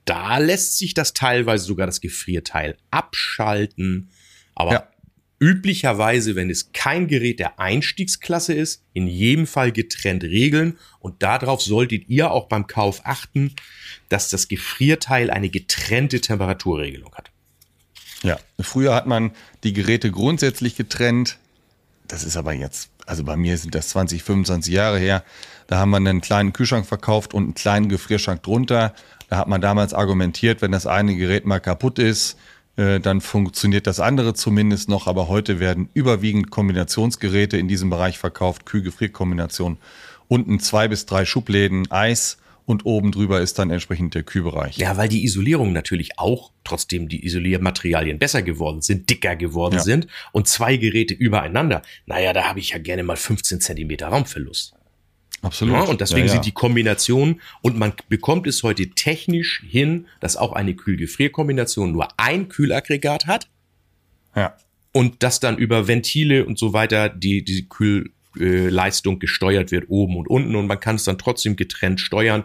[0.06, 4.10] da lässt sich das teilweise sogar das Gefrierteil abschalten.
[4.56, 4.88] Aber Ja.
[5.40, 10.78] üblicherweise, wenn es kein Gerät der Einstiegsklasse ist, in jedem Fall getrennt regeln.
[11.00, 13.54] Und darauf solltet ihr auch beim Kauf achten,
[14.10, 17.32] dass das Gefrierteil eine getrennte Temperaturregelung hat.
[18.24, 19.32] Ja, früher hat man
[19.64, 21.38] die Geräte grundsätzlich getrennt.
[22.08, 25.24] Das ist aber jetzt, also bei mir sind das 20, 25 Jahre her.
[25.66, 28.94] Da haben wir einen kleinen Kühlschrank verkauft und einen kleinen Gefrierschrank drunter.
[29.30, 32.38] Da hat man damals argumentiert, wenn das eine Gerät mal kaputt ist,
[32.78, 35.08] äh, dann funktioniert das andere zumindest noch.
[35.08, 39.78] Aber heute werden überwiegend Kombinationsgeräte in diesem Bereich verkauft, Kühl-Gefrier-Kombination.
[40.28, 42.38] Unten zwei bis drei Schubläden, Eis
[42.70, 44.78] und oben drüber ist dann entsprechend der Kühlbereich.
[44.78, 49.82] Ja, weil die Isolierung natürlich auch, trotzdem die Isoliermaterialien besser geworden sind, dicker geworden Ja.
[49.82, 51.82] sind und zwei Geräte übereinander.
[52.06, 54.76] Naja, da habe ich ja gerne mal 15 Zentimeter Raumverlust.
[55.42, 55.74] Absolut.
[55.74, 56.32] Ja, und deswegen Ja, ja.
[56.34, 62.08] sind die Kombinationen, und man bekommt es heute technisch hin, dass auch eine Kühl-Gefrier-Kombination nur
[62.18, 63.50] ein Kühlaggregat hat
[64.36, 64.56] Ja.
[64.92, 67.68] und dass dann über Ventile und so weiter die, die
[68.34, 70.56] Kühlleistung gesteuert wird, oben und unten.
[70.56, 72.44] Und man kann es dann trotzdem getrennt steuern.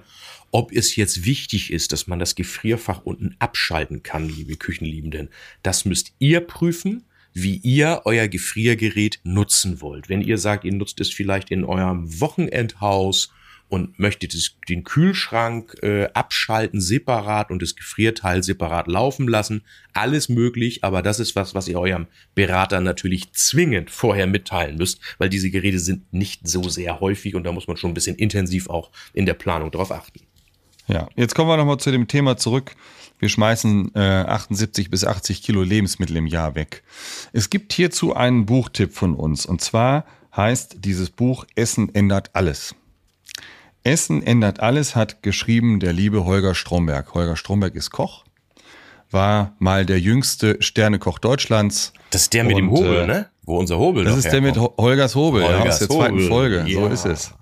[0.51, 5.31] Ob es jetzt wichtig ist, dass man das Gefrierfach unten abschalten kann, liebe Küchenliebenden,
[5.63, 10.09] das müsst ihr prüfen, wie ihr euer Gefriergerät nutzen wollt.
[10.09, 13.34] Wenn ihr sagt, ihr nutzt es vielleicht in eurem Wochenendhaus
[13.69, 20.29] und möchtet es, den Kühlschrank äh, abschalten separat und das Gefrierteil separat laufen lassen, alles
[20.29, 25.29] möglich, aber das ist was, was ihr eurem Berater natürlich zwingend vorher mitteilen müsst, weil
[25.29, 28.69] diese Geräte sind nicht so sehr häufig und da muss man schon ein bisschen intensiv
[28.69, 30.21] auch in der Planung drauf achten.
[30.87, 32.77] Ja, jetzt kommen wir nochmal zu dem Thema zurück.
[33.19, 36.83] Wir schmeißen äh, 78 bis 80 Kilo Lebensmittel im Jahr weg.
[37.33, 39.47] Es gibt hierzu einen Buchtipp von uns.
[39.47, 40.05] Und zwar
[40.37, 42.75] heißt dieses Buch Essen ändert alles.
[43.85, 47.15] Essen ändert alles hat geschrieben der liebe Holger Stromberg.
[47.15, 48.25] Holger Stromberg ist Koch,
[49.11, 51.93] war mal der jüngste Sternekoch Deutschlands.
[52.11, 53.27] Das ist der mit dem Und, Hobel, äh, ne?
[53.45, 54.79] Wo unser Hobel Das ist der mit herkommt.
[54.79, 56.61] Ho- Holgers Hobel, ja, Holgers aus der zweiten Hobel, Folge.
[56.73, 56.89] So ja.
[56.89, 57.35] ist es.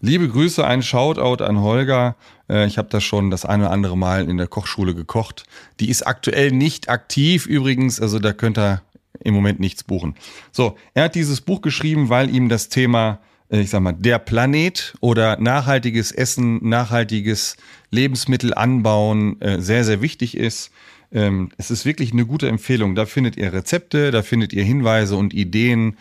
[0.00, 2.16] Liebe Grüße, ein Shoutout an Holger.
[2.48, 5.44] Äh, Ich habe das schon das eine oder andere Mal in der Kochschule gekocht.
[5.80, 8.80] Die ist aktuell nicht aktiv übrigens, also da könnt ihr
[9.22, 10.14] im Moment nichts buchen.
[10.50, 13.18] So, er hat dieses Buch geschrieben, weil ihm das Thema,
[13.58, 17.56] ich sag mal, der Planet oder nachhaltiges Essen, nachhaltiges
[17.90, 20.70] Lebensmittel anbauen äh, sehr, sehr wichtig ist.
[21.12, 22.94] Ähm, Es ist wirklich eine gute Empfehlung.
[22.94, 25.96] Da findet ihr Rezepte, da findet ihr Hinweise und Ideen,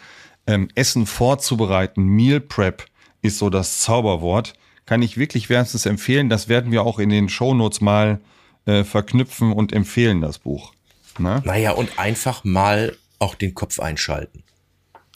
[0.46, 2.86] ähm, Essen vorzubereiten, Meal Prep
[3.22, 4.54] ist so das Zauberwort.
[4.86, 6.30] Kann ich wirklich wärmstens empfehlen.
[6.30, 8.20] Das werden wir auch in den Shownotes mal
[8.66, 10.74] äh, verknüpfen und empfehlen, das Buch.
[11.18, 11.42] Na?
[11.44, 14.44] Naja, und einfach mal auch den Kopf einschalten.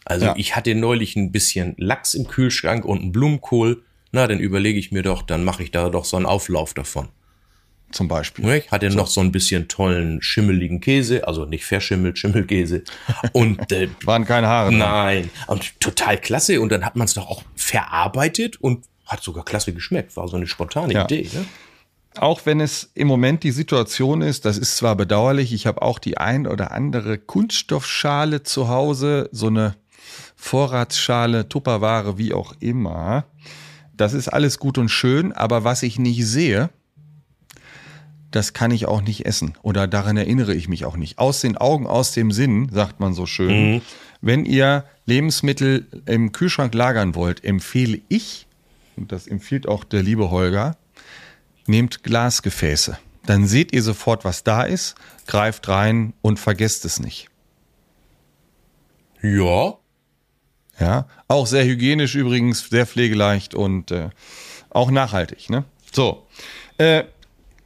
[0.06, 0.36] Also ja.
[0.38, 3.84] ich hatte neulich ein bisschen Lachs im Kühlschrank und einen Blumenkohl.
[4.12, 7.10] Na, dann überlege ich mir doch, dann mache ich da doch so einen Auflauf davon.
[7.92, 8.50] Zum Beispiel.
[8.56, 8.98] Ich hatte so.
[8.98, 12.84] noch so ein bisschen tollen schimmeligen Käse, also nicht verschimmelt, Schimmelkäse.
[13.34, 14.70] Und äh, waren keine Haare.
[14.70, 14.80] Dran.
[14.80, 16.60] Nein, und total klasse.
[16.60, 20.18] Und dann hat man es doch auch verarbeitet und hat sogar klasse geschmeckt.
[20.18, 21.06] War so eine spontane ja.
[21.06, 21.30] Idee.
[21.34, 21.46] Ne?
[22.16, 26.00] Auch wenn es im Moment die Situation ist, das ist zwar bedauerlich, ich habe auch
[26.00, 29.76] die ein oder andere Kunststoffschale zu Hause, so eine
[30.44, 33.24] Vorratsschale, Tupperware, wie auch immer.
[33.96, 36.70] Das ist alles gut und schön, aber was ich nicht sehe,
[38.30, 41.18] das kann ich auch nicht essen oder daran erinnere ich mich auch nicht.
[41.18, 43.76] Aus den Augen, aus dem Sinn, sagt man so schön.
[43.76, 43.82] Mhm.
[44.20, 48.46] Wenn ihr Lebensmittel im Kühlschrank lagern wollt, empfehle ich,
[48.98, 50.76] und das empfiehlt auch der liebe Holger,
[51.68, 52.98] nehmt Glasgefäße.
[53.26, 57.30] Dann seht ihr sofort, was da ist, greift rein und vergesst es nicht.
[59.22, 59.78] Ja.
[60.80, 64.10] Ja, auch sehr hygienisch übrigens, sehr pflegeleicht und äh,
[64.70, 65.50] auch nachhaltig.
[65.50, 65.66] Ne?
[65.92, 66.28] So,
[66.78, 67.04] äh,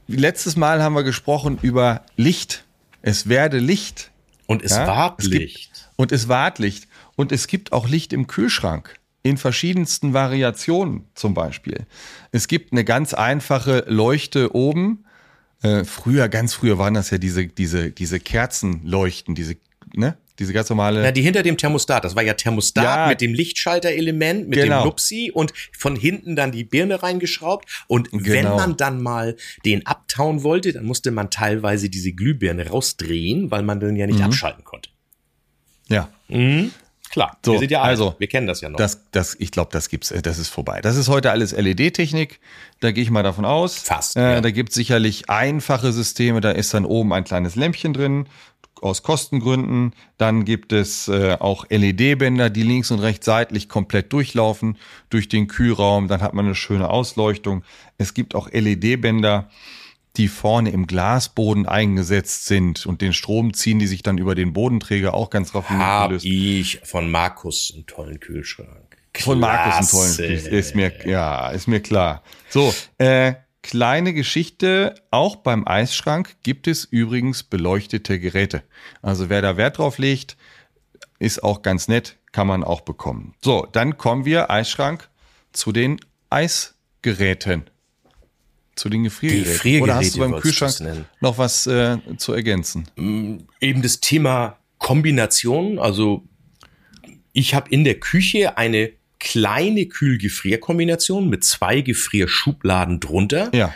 [0.07, 2.65] letztes Mal haben wir gesprochen über Licht.
[3.01, 4.11] Es werde Licht.
[4.45, 4.87] Und es ja?
[4.87, 5.73] ward es Licht.
[5.73, 6.87] Gibt, und es ward Licht.
[7.15, 8.95] Und es gibt auch Licht im Kühlschrank.
[9.23, 11.85] In verschiedensten Variationen zum Beispiel.
[12.31, 15.05] Es gibt eine ganz einfache Leuchte oben.
[15.61, 19.57] Äh, früher, ganz früher waren das ja diese, diese, diese Kerzenleuchten, diese,
[19.93, 20.17] ne?
[20.39, 21.03] Diese ganz normale.
[21.03, 22.03] Ja, die hinter dem Thermostat.
[22.03, 24.81] Das war ja Thermostat ja, mit dem Lichtschalterelement, mit genau.
[24.81, 27.67] dem Nupsi und von hinten dann die Birne reingeschraubt.
[27.87, 28.25] Und genau.
[28.25, 33.63] wenn man dann mal den abtauen wollte, dann musste man teilweise diese Glühbirne rausdrehen, weil
[33.63, 34.25] man den ja nicht mhm.
[34.25, 34.89] abschalten konnte.
[35.87, 36.09] Ja.
[36.27, 36.71] Mhm.
[37.09, 37.91] Klar, so, wir sind ja alt.
[37.91, 38.77] also wir kennen das ja noch.
[38.77, 40.81] Das, das, ich glaube, das gibt's, äh, das ist vorbei.
[40.81, 42.39] Das ist heute alles LED-Technik.
[42.79, 43.79] Da gehe ich mal davon aus.
[43.79, 44.17] Fast.
[44.17, 44.41] Äh, ja.
[44.41, 46.41] Da gibt's sicherlich einfache Systeme.
[46.41, 48.27] Da ist dann oben ein kleines Lämpchen drin
[48.83, 49.93] aus Kostengründen.
[50.17, 54.77] Dann gibt es äh, auch LED-Bänder, die links und rechts seitlich komplett durchlaufen
[55.09, 56.07] durch den Kühlraum.
[56.07, 57.63] Dann hat man eine schöne Ausleuchtung.
[57.97, 59.49] Es gibt auch LED-Bänder,
[60.17, 64.51] die vorne im Glasboden eingesetzt sind und den Strom ziehen die sich dann über den
[64.53, 66.25] Bodenträger auch ganz raffiniert Hab gelöst.
[66.25, 68.97] ich von Markus einen tollen Kühlschrank.
[69.13, 69.29] Klasse.
[69.29, 70.53] Von Markus einen tollen Kühlschrank.
[70.53, 72.23] Ist mir, ja, ist mir klar.
[72.49, 73.33] So, äh,
[73.67, 78.63] Kleine Geschichte, auch beim Eisschrank gibt es übrigens beleuchtete Geräte.
[79.01, 80.37] Also wer da Wert drauf legt,
[81.19, 83.33] ist auch ganz nett, kann man auch bekommen.
[83.43, 85.09] So, dann kommen wir, Eisschrank,
[85.51, 85.99] zu den
[86.29, 87.69] Eisgeräten.
[88.75, 89.51] Zu den Gefriergeräten.
[89.51, 92.87] Gefriergeräte Oder hast du beim Kühlschrank noch was äh, zu ergänzen?
[92.95, 95.77] Mm, eben das Thema Kombination.
[95.77, 96.23] Also
[97.33, 103.51] ich habe in der Küche eine kleine Kühl-Gefrier-Kombination mit zwei Gefrierschubladen drunter.
[103.53, 103.73] Ja.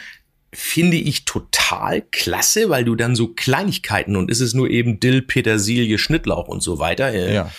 [0.53, 5.21] Finde ich total klasse, weil du dann so Kleinigkeiten und ist es nur eben Dill,
[5.21, 7.13] Petersilie, Schnittlauch und so weiter.
[7.13, 7.51] Äh, ja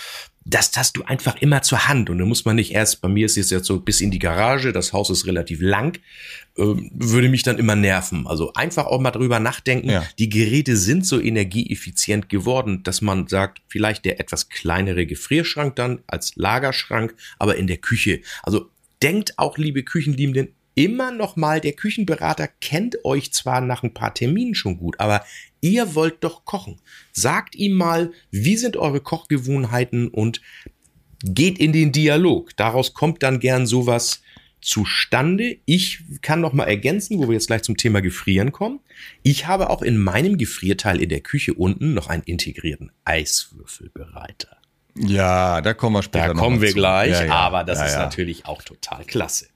[0.44, 3.26] das hast du einfach immer zur Hand und da muss man nicht erst, bei mir
[3.26, 5.98] ist es jetzt so bis in die Garage, das Haus ist relativ lang,
[6.56, 8.26] äh, würde mich dann immer nerven.
[8.26, 10.04] Also einfach auch mal drüber nachdenken, ja.
[10.18, 16.00] die Geräte sind so energieeffizient geworden, dass man sagt, vielleicht der etwas kleinere Gefrierschrank dann
[16.06, 18.20] als Lagerschrank, aber in der Küche.
[18.42, 18.70] Also
[19.02, 24.14] denkt auch, liebe Küchenliebenden, immer noch mal, der Küchenberater kennt euch zwar nach ein paar
[24.14, 25.24] Terminen schon gut, aber
[25.62, 26.82] ihr wollt doch kochen.
[27.12, 30.42] Sagt ihm mal, wie sind eure Kochgewohnheiten und
[31.24, 32.54] geht in den Dialog.
[32.56, 34.20] Daraus kommt dann gern sowas
[34.60, 35.58] zustande.
[35.64, 38.80] Ich kann noch mal ergänzen, wo wir jetzt gleich zum Thema Gefrieren kommen.
[39.22, 44.56] Ich habe auch in meinem Gefrierteil in der Küche unten noch einen integrierten Eiswürfelbereiter.
[44.96, 46.74] Ja, da kommen wir später da kommen wir zu.
[46.74, 47.32] gleich, ja, ja.
[47.32, 49.46] aber das ja, ist natürlich auch total klasse.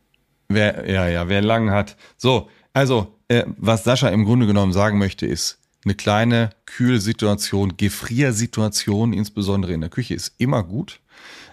[0.48, 1.96] Wer, ja, ja, wer lang hat.
[2.16, 9.12] So, also, äh, was Sascha im Grunde genommen sagen möchte, ist, eine kleine Kühlsituation, Gefriersituation,
[9.12, 11.00] insbesondere in der Küche, ist immer gut.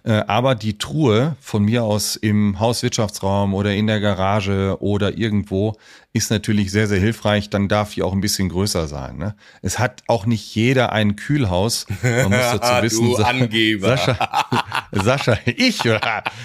[0.06, 5.78] Äh, aber die Truhe von mir aus im Hauswirtschaftsraum oder in der Garage oder irgendwo
[6.12, 7.50] ist natürlich sehr, sehr hilfreich.
[7.50, 9.18] Dann darf die auch ein bisschen größer sein.
[9.18, 9.36] Ne?
[9.62, 11.86] Es hat auch nicht jeder ein Kühlhaus.
[12.02, 13.06] Man muss dazu wissen.
[13.06, 13.96] du Angeber.
[13.96, 14.46] Sascha,
[14.92, 15.80] Sascha, ich,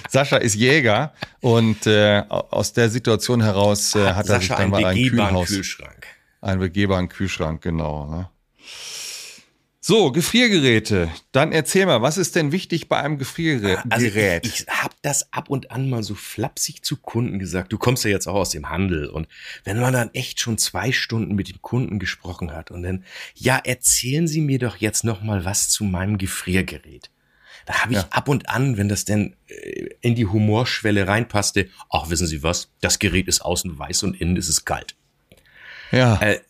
[0.09, 4.71] Sascha ist Jäger und äh, aus der Situation heraus äh, hat, hat er sich dann
[4.71, 5.49] mal ein Kühlhaus.
[5.49, 6.07] Kühlschrank.
[6.41, 8.07] Einen begehbaren Kühlschrank, genau.
[8.07, 8.29] Ne?
[9.81, 11.11] So, Gefriergeräte.
[11.33, 13.79] Dann erzähl mal, was ist denn wichtig bei einem Gefriergerät?
[13.89, 17.73] Also ich, ich habe das ab und an mal so flapsig zu Kunden gesagt.
[17.73, 19.29] Du kommst ja jetzt auch aus dem Handel und
[19.65, 23.03] wenn man dann echt schon zwei Stunden mit dem Kunden gesprochen hat und dann,
[23.35, 27.09] ja, erzählen Sie mir doch jetzt noch mal was zu meinem Gefriergerät.
[27.65, 28.09] Da habe ich ja.
[28.11, 32.71] ab und an, wenn das denn äh, in die Humorschwelle reinpasste, ach, wissen Sie was,
[32.83, 34.98] das Gerät ist außen weiß und innen ist es kalt.
[35.93, 36.21] Ja.
[36.21, 36.41] Äh,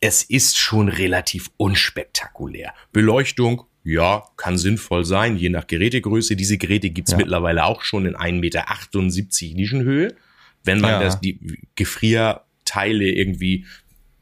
[0.00, 2.74] es ist schon relativ unspektakulär.
[2.92, 6.36] Beleuchtung, ja, kann sinnvoll sein, je nach Gerätegröße.
[6.36, 7.18] Diese Geräte gibt's ja.
[7.18, 10.14] mittlerweile auch schon in 1,78 Meter Nischenhöhe.
[10.62, 11.00] Wenn man ja.
[11.00, 13.66] das, die Gefrierteile irgendwie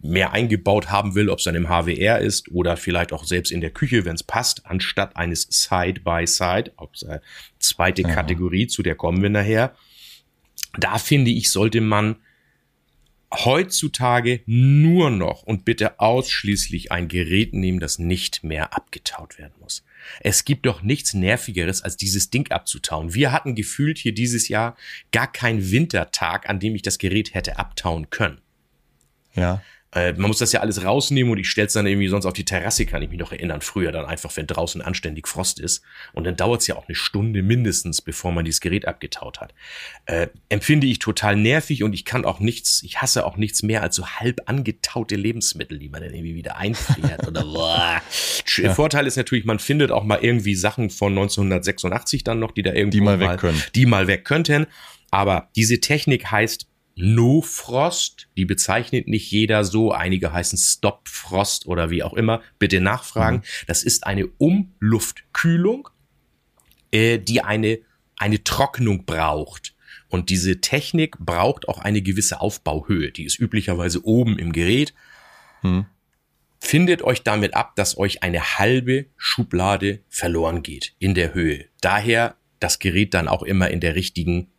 [0.00, 3.60] mehr eingebaut haben will, ob es dann im HWR ist oder vielleicht auch selbst in
[3.60, 7.20] der Küche, wenn es passt, anstatt eines Side-by-Side, -Side,
[7.60, 8.08] zweite ja.
[8.08, 9.76] Kategorie, zu der kommen wir nachher.
[10.76, 12.16] Da finde ich, sollte man
[13.32, 19.84] heutzutage nur noch und bitte ausschließlich ein Gerät nehmen, das nicht mehr abgetaut werden muss.
[20.20, 23.14] Es gibt doch nichts Nervigeres, als dieses Ding abzutauen.
[23.14, 24.76] Wir hatten gefühlt hier dieses Jahr
[25.12, 28.38] gar keinen Wintertag, an dem ich das Gerät hätte abtauen können.
[29.34, 29.62] Ja.
[29.94, 32.44] Äh, man muss das ja alles rausnehmen und ich stell's dann irgendwie sonst auf die
[32.44, 35.82] Terrasse, kann ich mich noch erinnern, früher dann einfach, wenn draußen anständig Frost ist.
[36.12, 39.52] Und dann dauert's ja auch eine Stunde mindestens, bevor man dieses Gerät abgetaut hat.
[40.06, 43.82] Äh, empfinde ich total nervig und ich kann auch nichts, ich hasse auch nichts mehr
[43.82, 48.00] als so halb angetaute Lebensmittel, die man dann irgendwie wieder einfriert oder boah.
[48.58, 48.74] Ja.
[48.74, 52.72] Vorteil ist natürlich, man findet auch mal irgendwie Sachen von 1986 dann noch, die da
[52.72, 53.62] irgendwie die mal weg mal, können.
[53.74, 54.66] Die mal weg könnten.
[55.10, 58.28] Aber diese Technik heißt No Frost.
[58.36, 59.92] Die bezeichnet nicht jeder so.
[59.92, 62.42] Einige heißen Stop Frost oder wie auch immer.
[62.58, 63.38] Bitte nachfragen.
[63.38, 63.66] Mhm.
[63.66, 65.88] Das ist eine Umluftkühlung,
[66.90, 67.78] äh, die eine,
[68.16, 69.74] eine Trocknung braucht.
[70.08, 73.10] Und diese Technik braucht auch eine gewisse Aufbauhöhe.
[73.12, 74.92] Die ist üblicherweise oben im Gerät.
[75.62, 75.86] Mhm.
[76.60, 81.64] Findet euch damit ab, dass euch eine halbe Schublade verloren geht in der Höhe.
[81.80, 84.51] Daher das Gerät dann auch immer in der richtigen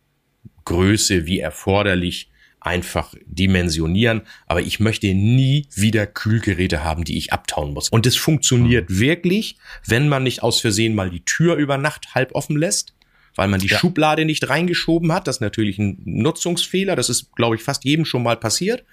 [0.64, 2.30] Größe wie erforderlich
[2.64, 4.22] einfach dimensionieren.
[4.46, 7.90] Aber ich möchte nie wieder Kühlgeräte haben, die ich abtauen muss.
[7.90, 9.00] Und es funktioniert mhm.
[9.00, 12.94] wirklich, wenn man nicht aus Versehen mal die Tür über Nacht halb offen lässt,
[13.36, 13.78] weil man die ja.
[13.78, 15.28] Schublade nicht reingeschoben hat.
[15.28, 16.96] Das ist natürlich ein Nutzungsfehler.
[16.96, 18.84] Das ist, glaube ich, fast jedem schon mal passiert.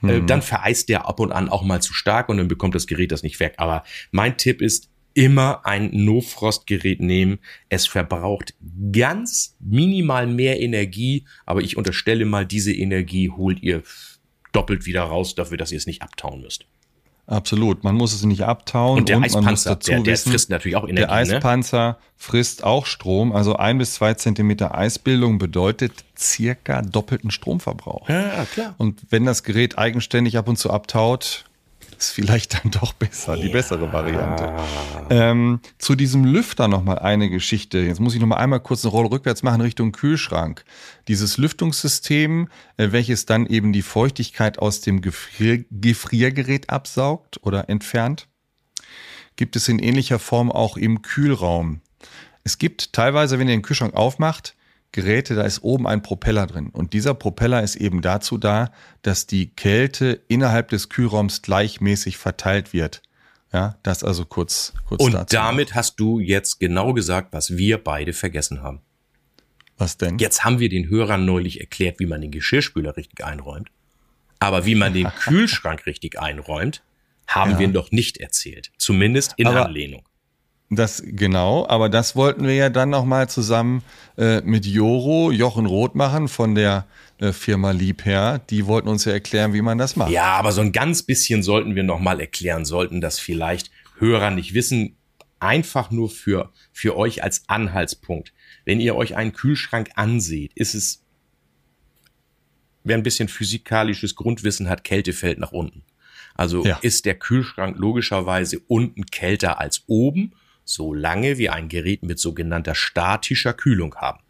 [0.00, 0.26] Mhm.
[0.26, 3.12] Dann vereist der ab und an auch mal zu stark und dann bekommt das Gerät
[3.12, 3.54] das nicht weg.
[3.56, 7.40] Aber mein Tipp ist, immer ein No-Frost-Gerät nehmen.
[7.68, 8.54] Es verbraucht
[8.92, 13.82] ganz minimal mehr Energie, aber ich unterstelle mal, diese Energie holt ihr
[14.52, 16.66] doppelt wieder raus dafür, dass ihr es nicht abtauen müsst.
[17.26, 19.00] Absolut, man muss es nicht abtauen.
[19.00, 21.00] Und der und Eispanzer, der, der wissen, frisst natürlich auch Energie.
[21.00, 21.12] Der ne?
[21.14, 21.96] Eispanzer ne?
[22.16, 23.32] frisst auch Strom.
[23.32, 28.08] Also ein bis zwei Zentimeter Eisbildung bedeutet circa doppelten Stromverbrauch.
[28.08, 28.76] Ja, klar.
[28.78, 31.44] Und wenn das Gerät eigenständig ab und zu abtaut,
[31.98, 34.54] ist vielleicht dann doch besser, die bessere Variante.
[35.10, 37.78] Ähm, zu diesem Lüfter nochmal eine Geschichte.
[37.78, 40.64] Jetzt muss ich nochmal einmal kurz eine Rolle rückwärts machen Richtung Kühlschrank.
[41.08, 48.28] Dieses Lüftungssystem, äh, welches dann eben die Feuchtigkeit aus dem Gefrier Gefriergerät absaugt oder entfernt,
[49.36, 51.80] gibt es in ähnlicher Form auch im Kühlraum.
[52.44, 54.54] Es gibt teilweise, wenn ihr den Kühlschrank aufmacht,
[54.92, 56.70] Geräte, da ist oben ein Propeller drin.
[56.70, 58.72] Und dieser Propeller ist eben dazu da,
[59.02, 63.02] dass die Kälte innerhalb des Kühlraums gleichmäßig verteilt wird.
[63.52, 65.34] Ja, das also kurz, kurz Und dazu.
[65.34, 68.80] damit hast du jetzt genau gesagt, was wir beide vergessen haben.
[69.78, 70.18] Was denn?
[70.18, 73.70] Jetzt haben wir den Hörern neulich erklärt, wie man den Geschirrspüler richtig einräumt.
[74.38, 76.82] Aber wie man den Kühlschrank richtig einräumt,
[77.26, 77.58] haben ja.
[77.60, 78.72] wir noch nicht erzählt.
[78.78, 80.02] Zumindest in Aber Anlehnung.
[80.70, 83.82] Das genau, aber das wollten wir ja dann noch mal zusammen
[84.18, 86.86] äh, mit Joro, Jochen Roth machen von der
[87.18, 88.38] äh, Firma Liebherr.
[88.38, 90.10] Die wollten uns ja erklären, wie man das macht.
[90.10, 94.30] Ja, aber so ein ganz bisschen sollten wir noch mal erklären, sollten das vielleicht Hörer
[94.30, 94.96] nicht wissen.
[95.40, 98.32] Einfach nur für, für euch als Anhaltspunkt.
[98.66, 101.02] Wenn ihr euch einen Kühlschrank anseht, ist es,
[102.84, 105.82] wer ein bisschen physikalisches Grundwissen hat, Kälte fällt nach unten.
[106.34, 106.78] Also ja.
[106.82, 110.32] ist der Kühlschrank logischerweise unten kälter als oben
[110.68, 114.20] solange wir ein Gerät mit sogenannter statischer Kühlung haben.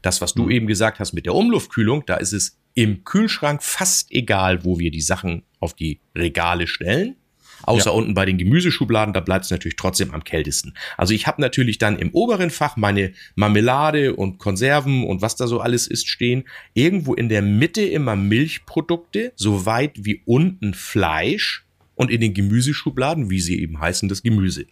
[0.00, 0.50] Das, was du mhm.
[0.50, 4.92] eben gesagt hast mit der Umluftkühlung, da ist es im Kühlschrank fast egal, wo wir
[4.92, 7.16] die Sachen auf die Regale stellen.
[7.64, 7.96] Außer ja.
[7.96, 10.74] unten bei den Gemüseschubladen, da bleibt es natürlich trotzdem am kältesten.
[10.96, 15.46] Also ich habe natürlich dann im oberen Fach meine Marmelade und Konserven und was da
[15.46, 16.44] so alles ist stehen.
[16.74, 21.64] Irgendwo in der Mitte immer Milchprodukte, so weit wie unten Fleisch
[21.94, 24.66] und in den Gemüseschubladen, wie sie eben heißen, das Gemüse.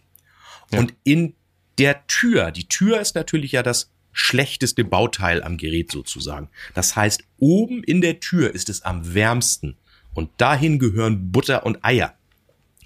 [0.71, 0.79] Ja.
[0.79, 1.35] Und in
[1.77, 6.49] der Tür, die Tür ist natürlich ja das schlechteste Bauteil am Gerät sozusagen.
[6.73, 9.77] Das heißt, oben in der Tür ist es am wärmsten
[10.13, 12.15] und dahin gehören Butter und Eier.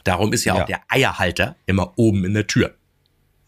[0.03, 0.61] Darum ist ja, ja.
[0.61, 2.75] auch der Eierhalter immer oben in der Tür.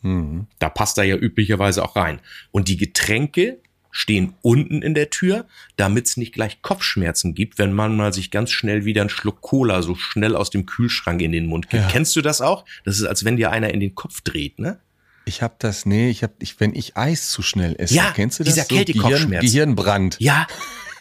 [0.01, 0.47] Mhm.
[0.59, 2.19] Da passt er ja üblicherweise auch rein.
[2.51, 3.59] Und die Getränke
[3.97, 5.45] stehen unten in der Tür,
[5.75, 9.41] damit es nicht gleich Kopfschmerzen gibt, wenn man mal sich ganz schnell wieder einen Schluck
[9.41, 11.81] Cola so schnell aus dem Kühlschrank in den Mund gibt.
[11.81, 11.89] Ja.
[11.89, 12.63] Kennst du das auch?
[12.85, 14.77] Das ist, als wenn dir einer in den Kopf dreht, ne?
[15.25, 18.39] Ich habe das, nee, ich habe, ich, wenn ich Eis zu schnell esse, Ja, kennst
[18.39, 18.53] du das?
[18.53, 19.41] dieser Kältekopfschmerz.
[19.41, 20.17] Gehirn, Gehirnbrand.
[20.19, 20.45] Ja,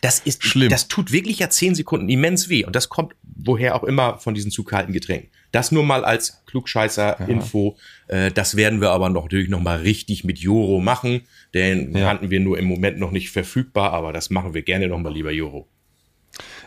[0.01, 0.71] das ist Schlimm.
[0.71, 2.65] Das tut wirklich ja zehn Sekunden immens weh.
[2.65, 5.29] Und das kommt woher auch immer von diesen zu kalten Getränken.
[5.53, 7.77] Das nur mal als Klugscheißer-Info.
[8.09, 11.23] Äh, das werden wir aber noch, natürlich noch mal richtig mit Joro machen.
[11.57, 12.07] Den Ja.
[12.09, 15.13] hatten wir nur im Moment noch nicht verfügbar, aber das machen wir gerne noch mal
[15.13, 15.67] lieber Joro.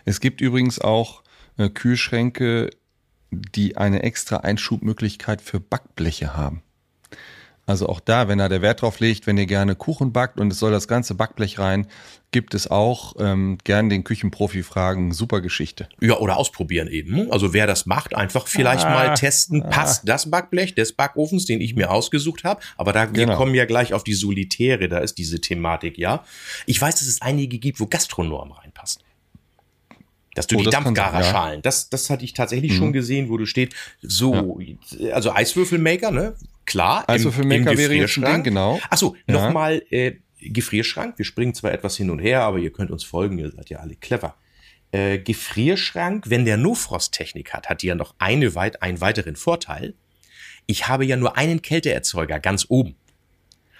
[0.06, 1.24] Es gibt übrigens auch
[1.58, 2.72] äh, Kühlschränke,
[3.32, 6.64] die eine extra Einschubmöglichkeit für Backbleche haben.
[7.70, 10.52] Also auch da, wenn er der Wert drauf legt, wenn ihr gerne Kuchen backt und
[10.52, 11.86] es soll das ganze Backblech rein,
[12.32, 15.14] gibt es auch ähm, gern den Küchenprofi fragen.
[15.14, 15.88] Super Geschichte.
[16.02, 17.32] Ja, oder ausprobieren eben.
[17.32, 21.62] Also wer das macht, einfach vielleicht Ah, mal testen, passt das Backblech des Backofens, den
[21.62, 22.60] ich mir ausgesucht habe.
[22.76, 23.38] Aber da wir Genau.
[23.38, 26.24] kommen ja gleich auf die Solitäre, da ist diese Thematik, ja.
[26.66, 29.04] Ich weiß, dass es einige gibt, wo Gastronorm reinpassen.
[30.34, 33.46] Dass du Oh, die das Dampfgarerschalen, das, das hatte ich tatsächlich schon gesehen, wo du
[33.46, 34.60] steht, so,
[35.12, 36.36] also Eiswürfelmaker, ne?
[36.70, 37.04] Klar.
[37.08, 38.24] im- Eiswürfelmaker im wäre jetzt ein.
[38.36, 38.80] Ding, genau.
[38.90, 39.34] Achso, Ja.
[39.46, 41.18] nochmal äh, Gefrierschrank.
[41.18, 43.80] Wir springen zwar etwas hin und her, aber ihr könnt uns folgen, ihr seid ja
[43.80, 44.36] alle clever.
[44.92, 49.94] Äh, Gefrierschrank, wenn der No-Frost-Technik hat, hat die ja noch eine weit, einen weiteren Vorteil.
[50.66, 52.96] Ich habe ja nur einen Kälteerzeuger ganz oben.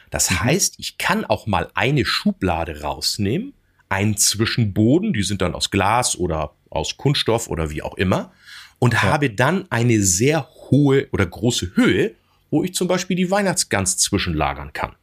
[0.10, 0.44] Das Mhm.
[0.44, 3.54] heißt, ich kann auch mal eine Schublade rausnehmen,
[3.90, 8.32] einen Zwischenboden, die sind dann aus Glas oder aus Kunststoff oder wie auch immer,
[8.80, 12.16] und habe dann eine sehr hohe oder große Höhe,
[12.50, 14.96] wo ich zum Beispiel die Weihnachtsgans zwischenlagern kann,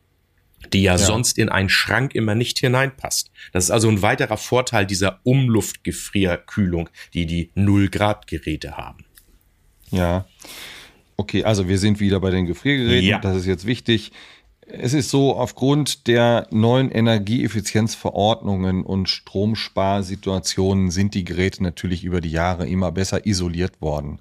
[0.72, 3.30] die ja, sonst in einen Schrank immer nicht hineinpasst.
[3.52, 9.04] Das ist also ein weiterer Vorteil dieser Umluftgefrierkühlung, die die 0-Grad-Geräte haben.
[9.90, 10.26] Ja.
[11.16, 13.08] Okay, also wir sind wieder bei den Gefriergeräten.
[13.08, 13.18] Ja.
[13.20, 14.12] Das ist jetzt wichtig.
[14.68, 22.32] Es ist so, aufgrund der neuen Energieeffizienzverordnungen und Stromsparsituationen sind die Geräte natürlich über die
[22.32, 24.18] Jahre immer besser isoliert worden.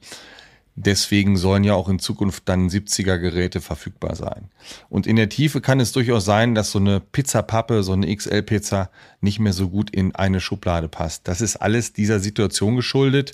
[0.78, 4.50] Deswegen sollen ja auch in Zukunft dann 70er Geräte verfügbar sein.
[4.90, 8.90] Und in der Tiefe kann es durchaus sein, dass so eine Pizzapappe, so eine XL-Pizza
[9.22, 11.30] nicht mehr so gut in eine Schublade passt.
[11.30, 13.32] Das ist alles dieser Situation geschuldet.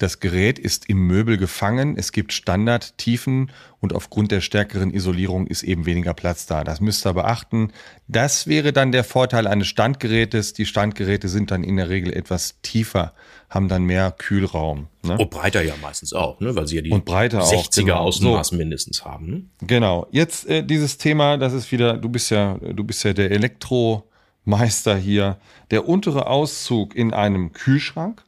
[0.00, 5.62] Das Gerät ist im Möbel gefangen, es gibt Standardtiefen und aufgrund der stärkeren Isolierung ist
[5.62, 6.64] eben weniger Platz da.
[6.64, 7.70] Das müsst ihr beachten.
[8.08, 10.54] Das wäre dann der Vorteil eines Standgerätes.
[10.54, 13.12] Die Standgeräte sind dann in der Regel etwas tiefer,
[13.50, 14.86] haben dann mehr Kühlraum.
[15.02, 15.18] Ne?
[15.18, 16.56] Und breiter ja meistens auch, ne?
[16.56, 17.96] weil sie ja die Und breiter auch, 60er genau.
[17.96, 19.26] Außenmaß mindestens haben.
[19.30, 19.42] Ne?
[19.66, 20.06] Genau.
[20.12, 24.96] Jetzt äh, dieses Thema, das ist wieder, du bist ja, du bist ja der Elektromeister
[24.96, 25.36] hier.
[25.70, 28.24] Der untere Auszug in einem Kühlschrank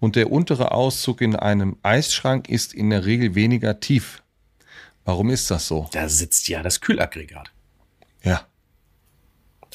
[0.00, 4.22] und der untere Auszug in einem Eisschrank ist in der Regel weniger tief.
[5.04, 5.88] Warum ist das so?
[5.92, 7.50] Da sitzt ja das Kühlaggregat.
[8.22, 8.46] Ja.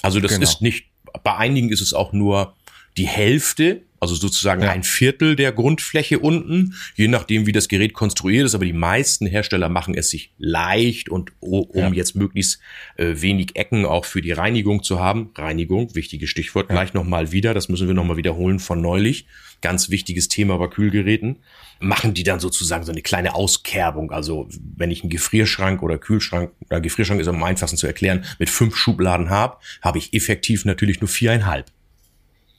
[0.01, 0.43] Also das Genau.
[0.43, 0.87] ist nicht,
[1.23, 2.55] bei einigen ist es auch nur
[2.97, 4.71] die Hälfte, also sozusagen Ja.
[4.71, 8.55] ein Viertel der Grundfläche unten, je nachdem, wie das Gerät konstruiert ist.
[8.55, 11.91] Aber die meisten Hersteller machen es sich leicht und um Ja.
[11.91, 12.59] jetzt möglichst
[12.97, 15.31] äh, wenig Ecken auch für die Reinigung zu haben.
[15.35, 19.25] Reinigung, wichtiges Stichwort, gleich nochmal wieder, das müssen wir nochmal wiederholen von neulich.
[19.61, 21.37] Ganz wichtiges Thema bei Kühlgeräten.
[21.81, 24.11] Machen die dann sozusagen so eine kleine Auskerbung.
[24.11, 24.47] Also
[24.77, 28.75] wenn ich einen Gefrierschrank oder Kühlschrank, oder Gefrierschrank ist am einfachsten zu erklären, mit fünf
[28.77, 31.65] Schubladen habe, habe ich effektiv natürlich nur viereinhalb.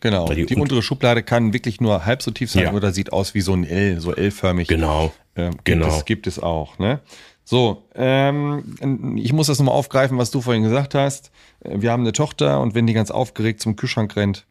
[0.00, 0.26] Genau.
[0.28, 2.72] Die Die, un- untere Schublade kann wirklich nur halb so tief sein Ja.
[2.72, 4.68] oder sieht aus wie so ein L, so L-förmig.
[4.68, 5.12] Genau.
[5.36, 5.86] Ähm, gibt Genau.
[5.88, 6.78] Es, gibt es auch.
[6.78, 7.00] Ne?
[7.44, 11.30] So, ähm, ich muss das nochmal aufgreifen, was du vorhin gesagt hast.
[11.64, 14.46] Äh, Wir haben eine Tochter und wenn die ganz aufgeregt zum Kühlschrank rennt,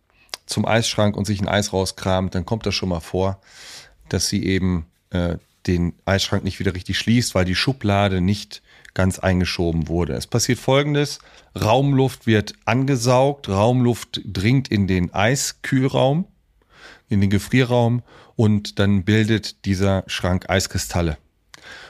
[0.45, 3.39] zum Eisschrank und sich ein Eis rauskramt, dann kommt das schon mal vor,
[4.09, 5.37] dass sie eben äh,
[5.67, 8.61] den Eisschrank nicht wieder richtig schließt, weil die Schublade nicht
[8.93, 10.13] ganz eingeschoben wurde.
[10.13, 11.19] Es passiert folgendes,
[11.59, 16.25] Raumluft wird angesaugt, Raumluft dringt in den Eiskühlraum,
[17.09, 18.03] in den Gefrierraum
[18.35, 21.17] und dann bildet dieser Schrank Eiskristalle.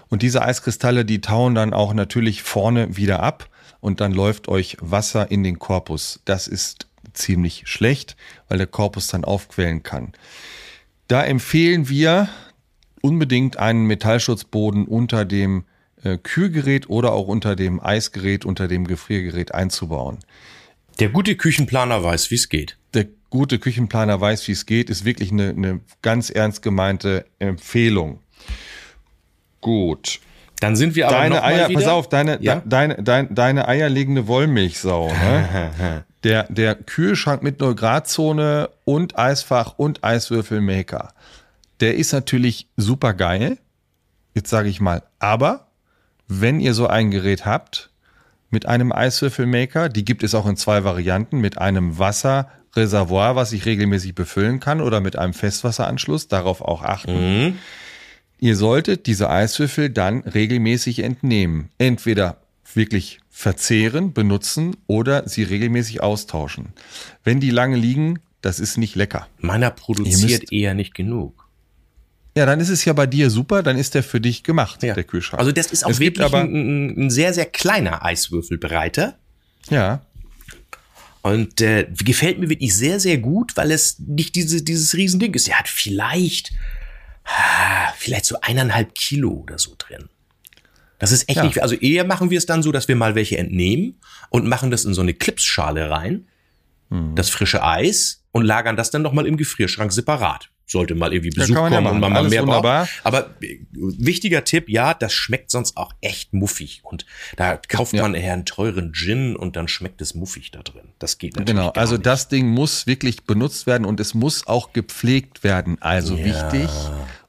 [0.10, 4.78] Und diese Eiskristalle, die tauen dann auch natürlich vorne wieder ab und dann läuft euch
[4.82, 6.20] Wasser in den Korpus.
[6.26, 8.16] Das ist ziemlich schlecht,
[8.48, 10.14] weil der Korpus dann aufquellen kann.
[11.08, 12.30] Da empfehlen wir
[13.02, 15.66] unbedingt einen Metallschutzboden unter dem
[16.04, 20.20] äh, Kühlgerät oder auch unter dem Eisgerät, unter dem Gefriergerät einzubauen.
[21.00, 22.78] Der gute Küchenplaner weiß, wie es geht.
[22.94, 28.20] Der gute Küchenplaner weiß, wie es geht, ist wirklich eine, eine ganz ernst gemeinte Empfehlung.
[29.62, 30.20] Gut.
[30.60, 32.56] Dann sind wir aber Deine noch mal Eier, wieder, pass auf, deine, Ja?
[32.56, 35.08] de, deine, deine, deine eierlegende Wollmilchsau.
[35.08, 36.04] Ne?
[36.24, 41.14] der, der Kühlschrank mit 0 Grad Zone und Eisfach und Eiswürfelmaker.
[41.80, 43.58] Der ist natürlich super geil.
[44.34, 45.69] Jetzt sage ich mal, aber
[46.30, 47.90] wenn ihr so ein Gerät habt
[48.52, 53.66] mit einem Eiswürfelmaker, die gibt es auch in zwei Varianten, mit einem Wasserreservoir, was ich
[53.66, 57.44] regelmäßig befüllen kann, oder mit einem Festwasseranschluss, darauf auch achten.
[57.44, 57.58] Mhm.
[58.40, 61.70] Ihr solltet diese Eiswürfel dann regelmäßig entnehmen.
[61.78, 62.38] Entweder
[62.74, 66.74] wirklich verzehren, benutzen oder sie regelmäßig austauschen.
[67.24, 69.28] Wenn die lange liegen, das ist nicht lecker.
[69.40, 71.49] Meiner produziert eher nicht genug.
[72.40, 75.04] Ja, dann ist es ja bei dir super, dann ist der für dich gemacht, der
[75.04, 75.40] Kühlschrank.
[75.40, 79.18] Also das ist auch Es wirklich aber- ein, ein sehr, sehr kleiner Eiswürfelbreiter.
[79.70, 80.02] Ja,
[81.22, 85.50] Und äh, gefällt mir wirklich sehr, sehr gut, weil es nicht diese, dieses Riesending ist.
[85.50, 86.54] Er hat vielleicht,
[87.26, 90.08] ah, vielleicht so eineinhalb Kilo oder so drin.
[90.98, 91.44] Das ist echt Ja.
[91.44, 91.62] nicht.
[91.62, 94.86] Also eher machen wir es dann so, dass wir mal welche entnehmen und machen das
[94.86, 96.26] in so eine Clipsschale rein,
[96.90, 97.16] Mhm.
[97.16, 100.50] das frische Eis und lagern das dann nochmal im Gefrierschrank separat.
[100.72, 102.86] Sollte mal irgendwie Besuch man ja kommen und man mal mehr wunderbar.
[102.86, 103.00] braucht.
[103.04, 106.82] Aber äh, wichtiger Tipp, ja, das schmeckt sonst auch echt muffig.
[106.84, 107.08] Und
[107.38, 108.04] da kauft Ja.
[108.04, 110.90] man eher einen teuren Gin und dann schmeckt es muffig da drin.
[111.00, 111.70] Das geht natürlich genau.
[111.72, 112.06] Also nicht.
[112.06, 115.78] das Ding muss wirklich benutzt werden und es muss auch gepflegt werden.
[115.82, 116.26] Also Ja.
[116.26, 116.70] wichtig,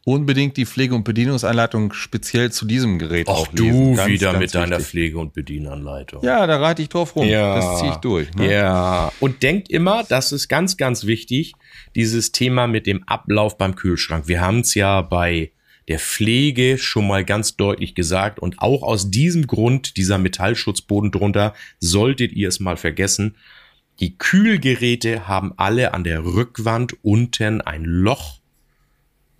[0.04, 3.90] unbedingt die Pflege- und Bedienungsanleitung speziell zu diesem Gerät Ach auch lesen.
[3.90, 4.86] du Ganz, wieder ganz mit deiner wichtig.
[4.86, 6.24] Pflege- und Bedienanleitung.
[6.24, 7.28] Ja, da reite ich drauf rum.
[7.28, 8.32] Das ziehe ich durch.
[8.34, 8.50] Ne?
[8.52, 9.12] Ja.
[9.20, 11.52] Und denkt immer, das ist ganz, ganz wichtig,
[11.94, 14.26] dieses Thema mit dem Ablauf beim Kühlschrank.
[14.26, 15.52] Wir haben es ja bei
[15.88, 21.52] der Pflege schon mal ganz deutlich gesagt und auch aus diesem Grund, dieser Metallschutzboden drunter,
[21.80, 23.36] solltet ihr es mal vergessen.
[23.98, 28.39] Die Kühlgeräte haben alle an der Rückwand unten ein Loch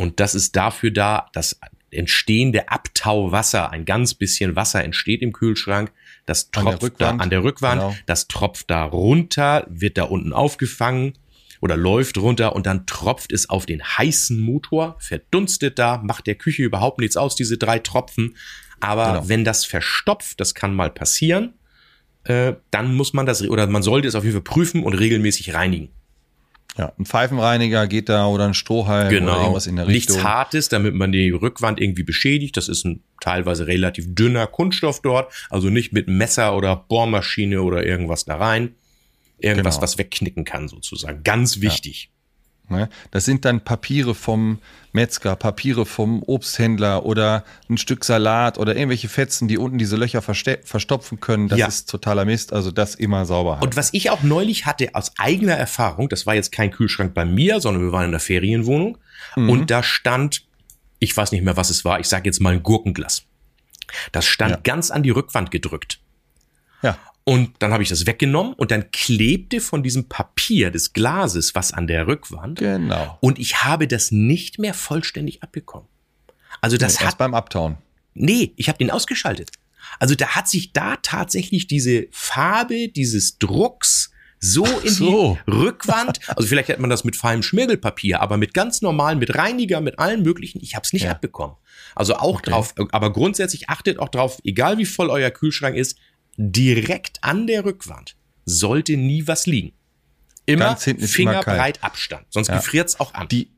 [0.01, 5.93] und das ist dafür da, dass entstehende Abtauwasser, ein ganz bisschen Wasser entsteht im Kühlschrank.
[6.25, 7.97] Das An tropft Rückwand, da an der Rückwand, genau.
[8.07, 11.19] das tropft da runter, wird da unten aufgefangen
[11.61, 16.37] oder läuft runter und dann tropft es auf den heißen Motor, verdunstet da, macht der
[16.37, 18.39] Küche überhaupt nichts aus, diese drei Tropfen.
[18.81, 19.29] Aber Genau.
[19.29, 21.53] wenn das verstopft, das kann mal passieren,
[22.25, 25.53] äh, dann muss man das, oder man sollte es auf jeden Fall prüfen und regelmäßig
[25.53, 25.91] reinigen.
[26.79, 29.41] Ja, ein Pfeifenreiniger geht da oder ein Strohhalm oder Genau.
[29.41, 30.15] irgendwas in der Richtung.
[30.17, 32.57] Nichts Hartes, damit man die Rückwand irgendwie beschädigt.
[32.57, 35.33] Das ist ein teilweise relativ dünner Kunststoff dort.
[35.51, 38.75] Also nicht mit Messer oder Bohrmaschine oder irgendwas da rein.
[39.39, 39.83] Irgendwas, Genau.
[39.83, 41.23] was wegknicken kann sozusagen.
[41.25, 42.11] Ganz wichtig.
[42.13, 42.20] Ne?
[43.11, 44.59] Das sind dann Papiere vom
[44.93, 50.21] Metzger, Papiere vom Obsthändler oder ein Stück Salat oder irgendwelche Fetzen, die unten diese Löcher
[50.23, 51.49] verstopfen können.
[51.49, 51.67] Das Ja.
[51.67, 52.53] ist totaler Mist.
[52.53, 53.65] Also das immer sauber halten.
[53.67, 57.25] Und was ich auch neulich hatte aus eigener Erfahrung, das war jetzt kein Kühlschrank bei
[57.25, 58.99] mir, sondern wir waren in der Ferienwohnung
[59.37, 59.49] Mhm.
[59.51, 60.45] und da stand,
[60.99, 63.23] ich weiß nicht mehr, was es war, ich sage jetzt mal ein Gurkenglas.
[64.13, 64.61] Das stand Ja.
[64.63, 66.01] ganz an die Rückwand gedrückt.
[66.83, 66.97] ja,
[67.31, 71.73] Und dann habe ich das weggenommen und dann klebte von diesem Papier des Glases was
[71.73, 72.59] an der Rückwand.
[72.59, 73.19] genau.
[73.21, 75.87] Und ich habe das nicht mehr vollständig abbekommen.
[76.61, 77.79] Also das Erst hat, beim Abtauen.
[78.15, 79.51] nee, ich habe den ausgeschaltet.
[80.01, 84.11] Also da hat sich da tatsächlich diese Farbe dieses Drucks
[84.41, 85.39] so in so.
[85.47, 89.37] die Rückwand, also vielleicht hätte man das mit feinem Schmirgelpapier, aber mit ganz normalen, mit
[89.37, 91.11] Reiniger, mit allen möglichen, ich habe es nicht Ja.
[91.13, 91.57] abbekommen.
[91.95, 95.99] Also auch drauf, aber grundsätzlich achtet auch drauf, egal wie voll euer Kühlschrank ist,
[96.49, 98.17] direkt an der Rückwand
[98.47, 99.73] sollte nie was liegen.
[100.47, 102.57] Immer ist immer fingerbreit Abstand, sonst Ja.
[102.57, 103.29] gefriert's auch an.
[103.29, 103.51] Die,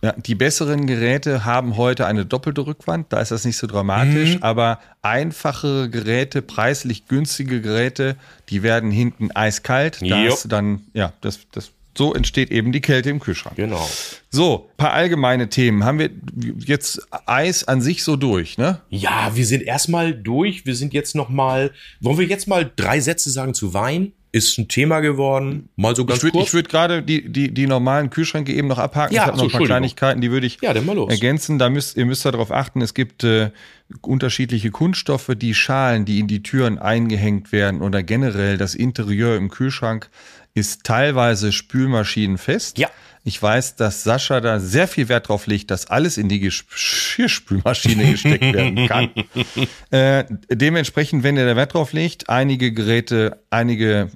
[0.00, 4.36] ja, die besseren Geräte haben heute eine doppelte Rückwand, da ist das nicht so dramatisch,
[4.36, 4.42] Mhm.
[4.42, 8.16] aber einfachere Geräte, preislich günstige Geräte,
[8.48, 10.00] die werden hinten eiskalt.
[10.00, 13.56] Da dann, ja, das, das, so entsteht eben die Kälte im Kühlschrank.
[13.56, 13.88] genau.
[14.30, 15.84] So, paar allgemeine Themen.
[15.84, 16.10] Haben wir
[16.64, 18.80] jetzt Eis an sich so durch, ne?
[18.90, 20.64] Ja, wir sind erstmal durch.
[20.66, 21.72] Wir sind jetzt noch mal.
[22.00, 24.12] Wollen wir jetzt mal drei Sätze sagen zu Wein?
[24.32, 25.68] Ist ein Thema geworden.
[25.74, 26.46] Mal so ganz Ich würde kurz.
[26.46, 29.12] ich würd gerade die, die, die normalen Kühlschränke eben noch abhaken.
[29.12, 29.66] Ja, ich habe so, noch ein paar.
[29.66, 31.10] Kleinigkeiten, die würde ich Ja, dann mal los.
[31.10, 31.58] ergänzen.
[31.58, 33.50] Da müsst, ihr müsst darauf achten, es gibt äh,
[34.02, 39.50] unterschiedliche Kunststoffe, die Schalen, die in die Türen eingehängt werden oder generell das Interieur im
[39.50, 40.08] Kühlschrank
[40.54, 42.78] ist teilweise spülmaschinenfest.
[42.78, 42.90] Ja.
[43.22, 48.10] Ich weiß, dass Sascha da sehr viel Wert drauf legt, dass alles in die Geschirrspülmaschine
[48.12, 49.10] gesteckt werden kann.
[49.90, 54.10] Äh, dementsprechend, wenn ihr da Wert drauf legt, einige Geräte, einige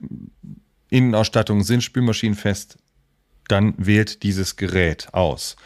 [0.88, 2.78] Innenausstattungen sind spülmaschinenfest,
[3.48, 5.56] dann wählt dieses Gerät aus.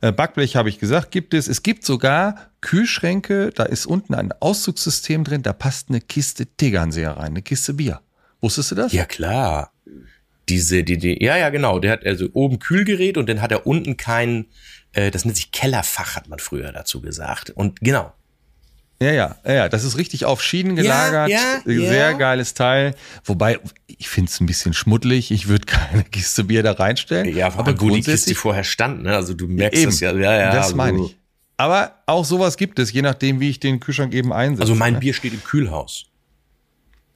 [0.00, 1.48] Äh, Backblech habe ich gesagt, gibt es.
[1.48, 7.12] Es gibt sogar Kühlschränke, da ist unten ein Auszugssystem drin, da passt eine Kiste Tegernseher
[7.12, 8.00] rein, eine Kiste Bier.
[8.40, 8.92] Wusstest du das?
[8.92, 9.70] Ja, klar.
[10.48, 11.78] Diese, die, die, ja, ja, genau.
[11.78, 14.46] Der hat also oben Kühlgerät und dann hat er unten kein,
[14.92, 17.50] äh, das nennt sich Kellerfach, hat man früher dazu gesagt.
[17.50, 18.12] Und genau.
[19.02, 21.28] Ja, ja, ja, ja, das ist richtig auf Schienen gelagert.
[21.28, 21.88] ja, ja.
[21.88, 22.94] Sehr geiles Teil.
[23.24, 25.30] Wobei, ich finde es ein bisschen schmuddelig.
[25.30, 27.34] Ich würde keine Kiste Bier da reinstellen.
[27.36, 29.14] Ja, aber wo die Kiste vorher stand, ne?
[29.14, 30.12] Also du merkst Eben, das ja.
[30.12, 31.16] ja, ja das also- meine ich.
[31.58, 34.60] Aber auch sowas gibt es, je nachdem, wie ich den Kühlschrank eben einsetze.
[34.60, 35.00] Also mein?
[35.00, 36.04] Bier steht im Kühlhaus.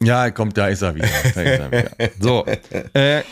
[0.03, 1.09] Ja, kommt, da ist er wieder.
[1.35, 1.91] Da ist er wieder.
[2.19, 2.47] So,
[2.95, 3.23] äh,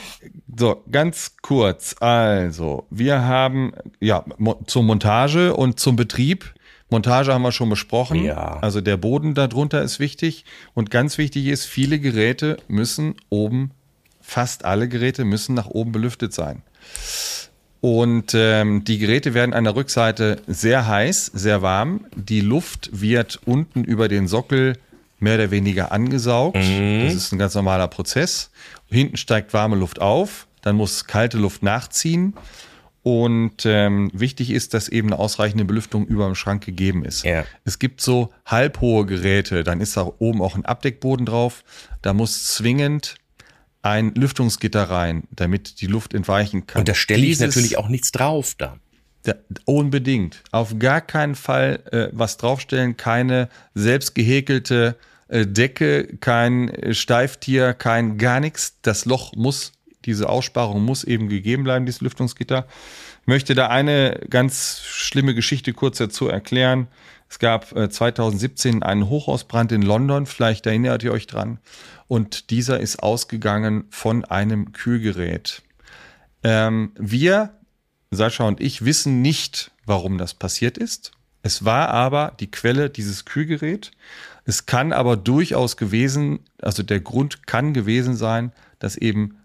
[0.56, 1.96] so, ganz kurz.
[2.00, 6.54] Also, wir haben, ja, mo zur Montage und zum Betrieb
[6.90, 8.24] Montage haben wir schon besprochen.
[8.24, 8.58] Ja.
[8.60, 10.44] Also der Boden darunter ist wichtig.
[10.74, 13.72] Und ganz wichtig ist, viele Geräte müssen oben,
[14.20, 16.62] fast alle Geräte müssen nach oben belüftet sein.
[17.80, 22.06] Und ähm, die Geräte werden an der Rückseite sehr heiß, sehr warm.
[22.16, 24.78] Die Luft wird unten über den Sockel
[25.20, 26.56] mehr oder weniger angesaugt.
[26.56, 28.50] Das ist ein ganz normaler Prozess.
[28.88, 32.34] Hinten steigt warme Luft auf, dann muss kalte Luft nachziehen.
[33.02, 37.24] Und ähm, wichtig ist, dass eben eine ausreichende Belüftung über dem Schrank gegeben ist.
[37.24, 37.44] Ja.
[37.64, 41.64] Es gibt so halbhohe Geräte, dann ist da oben auch ein Abdeckboden drauf.
[42.02, 43.14] Da muss zwingend
[43.80, 46.80] ein Lüftungsgitter rein, damit die Luft entweichen kann.
[46.80, 48.80] Und da stelle ich Dieses- natürlich auch nichts drauf dann.
[49.22, 50.42] da, unbedingt.
[50.50, 54.96] Auf gar keinen Fall äh, was draufstellen, keine selbst gehäkelte
[55.28, 58.78] Decke, kein äh, Steiftier, kein gar nichts.
[58.82, 59.72] Das Loch muss,
[60.04, 62.66] diese Aussparung muss eben gegeben bleiben, dieses Lüftungsgitter.
[63.22, 66.88] Ich möchte da eine ganz schlimme Geschichte kurz dazu erklären.
[67.28, 71.58] Es gab äh, 2017 einen Hochhausbrand in London, vielleicht erinnert ihr euch dran.
[72.06, 75.62] Und dieser ist ausgegangen von einem Kühlgerät.
[76.42, 77.58] Ähm, wir
[78.10, 81.12] Sascha und ich wissen nicht, warum das passiert ist.
[81.42, 83.90] Es war aber die Quelle dieses Kühlgerät.
[84.48, 89.36] Es kann aber durchaus gewesen, also der Grund kann gewesen sein, dass eben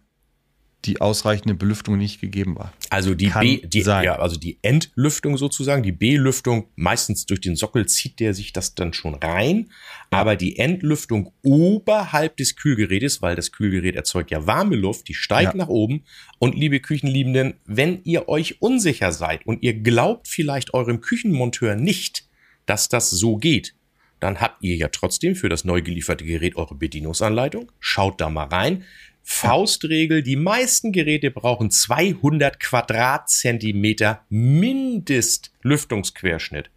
[0.85, 2.71] die ausreichende Belüftung nicht gegeben war.
[2.89, 7.57] Also die Kann B, die, ja, also die Entlüftung sozusagen, die B-Lüftung, meistens durch den
[7.57, 9.69] Sockel zieht der sich das dann schon rein.
[10.09, 15.53] Aber die Entlüftung oberhalb des Kühlgerätes, weil das Kühlgerät erzeugt ja warme Luft, die steigt
[15.53, 15.57] Ja.
[15.57, 16.05] nach oben.
[16.39, 22.29] Und liebe Küchenliebenden, wenn ihr euch unsicher seid und ihr glaubt vielleicht eurem Küchenmonteur nicht,
[22.65, 23.75] dass das so geht,
[24.23, 27.69] dann habt ihr ja trotzdem für das neu gelieferte Gerät eure Bedienungsanleitung.
[27.81, 28.85] Schaut da mal rein.
[29.21, 36.71] Faustregel, die meisten Geräte brauchen 200 Quadratzentimeter Mindestlüftungsquerschnitt.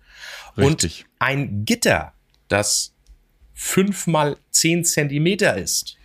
[0.56, 1.04] Richtig.
[1.04, 2.14] Und ein Gitter,
[2.48, 2.96] das
[3.54, 5.98] fünf mal zehn Zentimeter ist,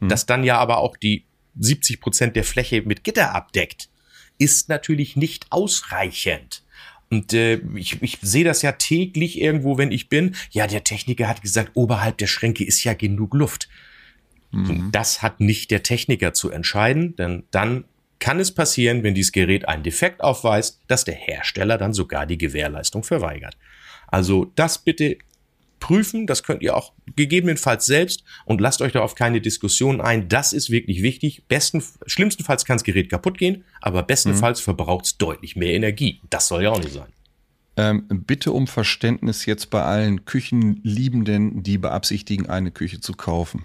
[0.00, 1.24] das dann ja aber auch die
[1.58, 3.88] 70 Prozent der Fläche mit Gitter abdeckt,
[4.36, 6.62] ist natürlich nicht ausreichend.
[7.10, 10.34] Und äh, ich, ich sehe das ja täglich irgendwo, wenn ich bin.
[10.50, 13.68] Ja, der Techniker hat gesagt, oberhalb der Schränke ist ja genug Luft.
[14.50, 17.84] Und das hat nicht der Techniker zu entscheiden, denn dann
[18.18, 22.38] kann es passieren, wenn dieses Gerät einen Defekt aufweist, dass der Hersteller dann sogar die
[22.38, 23.56] Gewährleistung verweigert.
[24.06, 25.18] Also das bitte
[25.80, 30.28] prüfen, das könnt ihr auch gegebenenfalls selbst und lasst euch da auf keine Diskussion ein.
[30.28, 31.44] Das ist wirklich wichtig.
[31.48, 36.20] Besten, schlimmstenfalls kann das Gerät kaputt gehen, aber bestenfalls verbraucht es deutlich mehr Energie.
[36.30, 37.08] Das soll ja auch nicht sein.
[37.76, 43.64] Ähm, bitte um Verständnis jetzt bei allen Küchenliebenden, die beabsichtigen, eine Küche zu kaufen.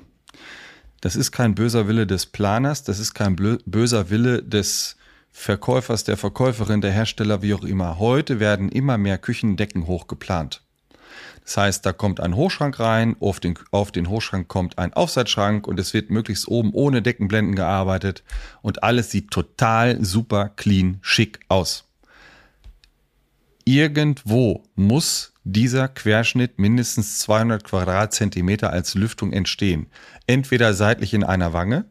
[1.02, 4.96] Das ist kein böser Wille des Planers, das ist kein böser Wille des
[5.32, 7.98] Verkäufers, der Verkäuferin, der Hersteller, wie auch immer.
[7.98, 10.63] Heute werden immer mehr Küchendecken hochgeplant.
[11.44, 15.68] Das heißt, da kommt ein Hochschrank rein, auf den, auf den Hochschrank kommt ein Aufsatzschrank
[15.68, 18.24] und es wird möglichst oben ohne Deckenblenden gearbeitet
[18.62, 21.86] und alles sieht total super clean, schick aus.
[23.66, 29.88] Irgendwo muss dieser Querschnitt mindestens 200 Quadratzentimeter als Lüftung entstehen.
[30.28, 31.86] Entweder seitlich in einer Wange,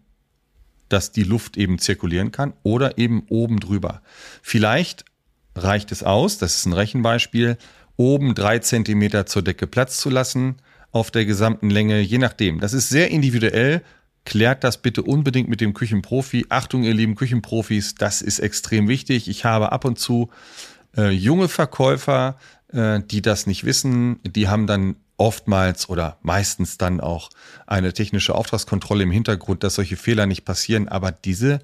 [0.89, 4.03] dass die Luft eben zirkulieren kann, oder eben oben drüber.
[4.43, 5.05] Vielleicht
[5.55, 7.57] reicht es aus, das ist ein Rechenbeispiel,
[7.97, 10.57] oben drei Zentimeter zur Decke Platz zu lassen
[10.91, 12.61] auf der gesamten Länge, je nachdem.
[12.61, 13.83] Das ist sehr individuell.
[14.25, 16.47] Klärt das bitte unbedingt mit dem Küchenprofi.
[16.49, 19.29] Achtung, ihr lieben Küchenprofis, das ist extrem wichtig.
[19.29, 20.31] Ich habe ab und zu
[20.97, 22.37] äh, junge Verkäufer,
[22.73, 24.21] äh, die das nicht wissen.
[24.23, 27.31] Die haben dann oftmals oder meistens dann auch
[27.67, 30.89] eine technische Auftragskontrolle im Hintergrund, dass solche Fehler nicht passieren.
[30.89, 31.61] Aber diese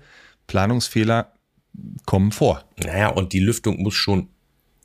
[0.47, 1.33] Planungsfehler
[2.07, 2.65] kommen vor.
[2.83, 4.29] Naja, und die Lüftung muss schon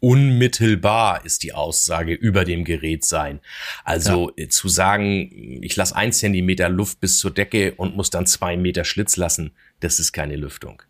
[0.03, 3.39] unmittelbar, ist die Aussage, über dem Gerät sein.
[3.85, 8.27] Also äh, zu sagen, ich lasse ein Zentimeter Luft bis zur Decke und muss dann
[8.27, 10.81] zwei Meter Schlitz lassen, das ist keine Lüftung.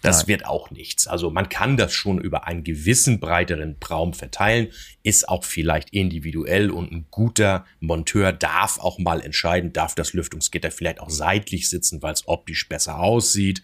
[0.00, 0.28] Das Nein.
[0.28, 1.06] wird auch nichts.
[1.06, 4.68] Also man kann das schon über einen gewissen breiteren Raum verteilen,
[5.02, 10.70] ist auch vielleicht individuell und ein guter Monteur darf auch mal entscheiden, darf das Lüftungsgitter
[10.70, 13.62] vielleicht auch seitlich sitzen, weil es optisch besser aussieht.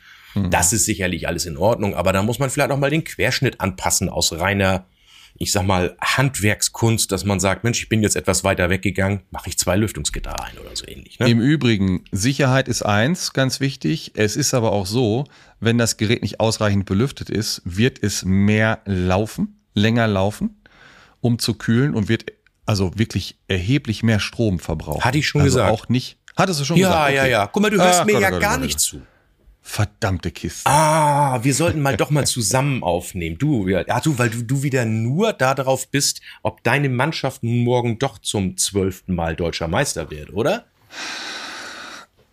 [0.51, 3.61] Das ist sicherlich alles in Ordnung, aber da muss man vielleicht auch mal den Querschnitt
[3.61, 4.87] anpassen aus reiner,
[5.37, 9.49] ich sag mal, Handwerkskunst, dass man sagt, Mensch, ich bin jetzt etwas weiter weggegangen, mache
[9.49, 11.19] ich zwei Lüftungsgitter rein oder so ähnlich.
[11.19, 11.29] Ne?
[11.29, 14.13] Im Übrigen, Sicherheit ist eins, ganz wichtig.
[14.15, 15.25] Es ist aber auch so,
[15.61, 20.61] wenn das Gerät nicht ausreichend belüftet ist, wird es mehr laufen, länger laufen,
[21.21, 22.27] um zu kühlen und wird
[22.67, 25.05] also wirklich erheblich mehr Strom verbrauchen.
[25.05, 25.73] Hatte ich schon also gesagt.
[25.73, 26.17] auch nicht.
[26.37, 27.15] Hattest du schon ja, gesagt?
[27.15, 27.31] ja, Okay.
[27.31, 27.47] ja.
[27.47, 28.81] Guck mal, du hörst Ah, mir Gott, ja Gott, gar Gott, nicht Gott.
[28.81, 29.03] zu.
[29.65, 30.71] Verdammte Kiste.
[30.71, 33.39] Ah, wir sollten mal doch mal zusammen aufnehmen.
[33.39, 37.65] Du, ja, ach du, weil du, du wieder nur darauf bist, ob deine Mannschaft nun
[37.65, 40.67] morgen doch zum zwölften Mal deutscher Meister wird, oder?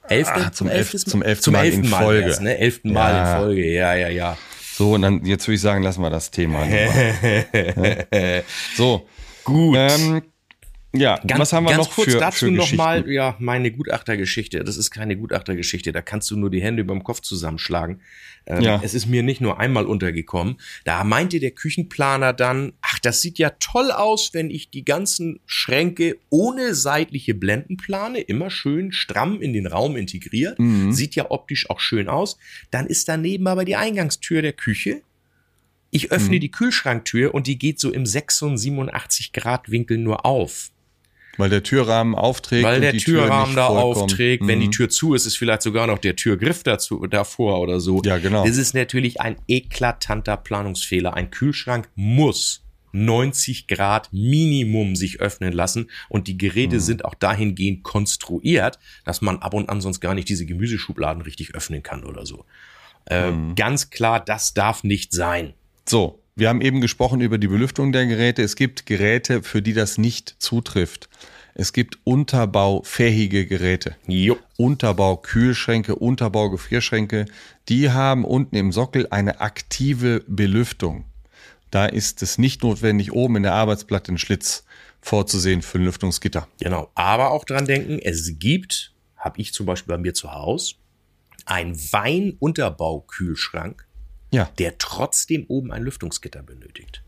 [0.09, 2.27] Elfte, ah, zum, elf, zum elften zum Mal elften in Mal Folge.
[2.27, 2.57] Erst, ne?
[2.57, 3.33] Elften Mal ja.
[3.33, 4.37] in Folge, ja, ja, ja.
[4.73, 6.67] So, und dann, jetzt würde ich sagen, lassen wir das Thema.
[8.75, 9.07] so.
[9.45, 9.77] Gut.
[9.79, 10.21] Ähm,
[10.93, 14.63] ja, ganz, was haben wir noch kurz für, dazu für noch mal, ja, meine Gutachtergeschichte.
[14.63, 18.01] Das ist keine Gutachtergeschichte, da kannst du nur die Hände überm Kopf zusammenschlagen.
[18.45, 18.81] Ähm, ja.
[18.83, 20.57] Es ist mir nicht nur einmal untergekommen.
[20.83, 25.39] Da meinte der Küchenplaner dann, ach, das sieht ja toll aus, wenn ich die ganzen
[25.45, 30.59] Schränke ohne seitliche Blenden plane, immer schön stramm in den Raum integriert.
[30.59, 30.91] Mhm.
[30.91, 32.37] Sieht ja optisch auch schön aus.
[32.69, 35.01] Dann ist daneben aber die Eingangstür der Küche.
[35.89, 36.41] Ich öffne mhm.
[36.41, 40.71] die Kühlschranktür und die geht so im 86 Grad Winkel nur auf.
[41.37, 42.63] Weil der Türrahmen aufträgt.
[42.65, 44.43] Weil der Türrahmen Tür da aufträgt.
[44.43, 44.47] Mhm.
[44.47, 44.71] Wenn die mhm.
[44.71, 48.01] Tür zu ist, ist vielleicht sogar noch der Türgriff dazu, davor oder so.
[48.03, 48.45] Ja, genau.
[48.45, 51.13] Das ist natürlich ein eklatanter Planungsfehler.
[51.13, 52.63] Ein Kühlschrank muss
[52.93, 56.81] 90 Grad Minimum sich öffnen lassen und die Geräte mhm.
[56.81, 61.55] sind auch dahingehend konstruiert, dass man ab und an sonst gar nicht diese Gemüseschubladen richtig
[61.55, 62.45] öffnen kann oder so.
[63.05, 63.55] Äh, mhm.
[63.55, 65.53] Ganz klar, das darf nicht sein.
[65.87, 68.41] So, wir haben eben gesprochen über die Belüftung der Geräte.
[68.41, 71.07] Es gibt Geräte, für die das nicht zutrifft.
[71.53, 73.95] Es gibt unterbaufähige Geräte.
[74.07, 74.39] Jo.
[74.57, 77.25] Unterbau Kühlschränke, Unterbau Gefrierschränke.
[77.69, 81.05] Die haben unten im Sockel eine aktive Belüftung.
[81.69, 84.63] Da ist es nicht notwendig, oben in der Arbeitsplatte einen Schlitz
[84.99, 86.47] vorzusehen für ein Lüftungsgitter.
[86.59, 86.89] Genau.
[86.95, 90.73] Aber auch dran denken, es gibt, habe ich zum Beispiel bei mir zu Hause,
[91.45, 93.85] ein Weinunterbaukühlschrank
[94.31, 94.49] ja.
[94.57, 97.03] der trotzdem oben ein Lüftungsgitter benötigt.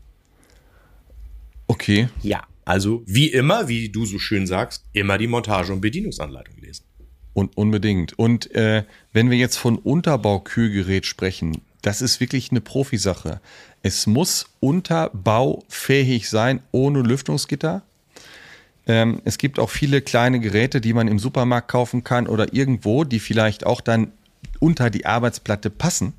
[1.66, 2.08] Okay.
[2.22, 6.84] Ja, also wie immer, wie du so schön sagst, immer die Montage- und Bedienungsanleitung lesen.
[7.32, 8.18] Und unbedingt.
[8.18, 13.40] Und äh, wenn wir jetzt von Unterbaukühlgerät sprechen, das ist wirklich eine Profisache.
[13.82, 17.82] Es muss unterbaufähig sein, ohne Lüftungsgitter.
[18.86, 23.04] Ähm, es gibt auch viele kleine Geräte, die man im Supermarkt kaufen kann oder irgendwo,
[23.04, 24.12] die vielleicht auch dann
[24.60, 26.14] unter die Arbeitsplatte passen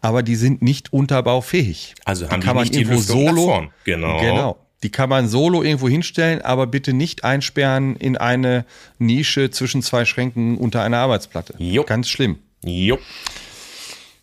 [0.00, 1.94] aber die sind nicht unterbaufähig.
[2.04, 4.20] Also haben die, kann man nicht irgendwo solo, genau.
[4.20, 4.56] genau.
[4.82, 8.64] Die kann man solo irgendwo hinstellen, aber bitte nicht einsperren in eine
[8.98, 11.54] Nische zwischen zwei Schränken unter einer Arbeitsplatte.
[11.58, 11.84] Jo.
[11.84, 12.38] Ganz schlimm.
[12.64, 12.98] Jo.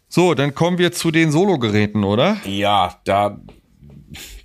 [0.07, 2.37] So, dann kommen wir zu den Solo-Geräten, oder?
[2.45, 3.39] Ja, da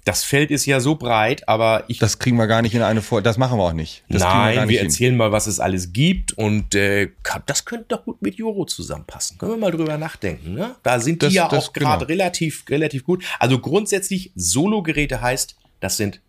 [0.09, 1.99] das Feld ist ja so breit, aber ich.
[1.99, 3.25] Das kriegen wir gar nicht in eine Folge.
[3.25, 4.05] Das machen wir auch nicht.
[4.09, 7.11] Das nein, wir, wir erzählen mal, was es alles gibt und äh,
[7.45, 9.37] das könnte doch gut mit Joro zusammenpassen.
[9.37, 10.55] Können wir mal drüber nachdenken.
[10.55, 10.77] Ne?
[10.83, 12.23] Da sind das, die ja auch gerade genau.
[12.23, 13.23] relativ, relativ gut.
[13.39, 16.23] Also grundsätzlich Solo-Geräte heißt, das sind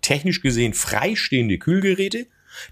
[0.00, 2.28] technisch gesehen freistehende Kühlgeräte,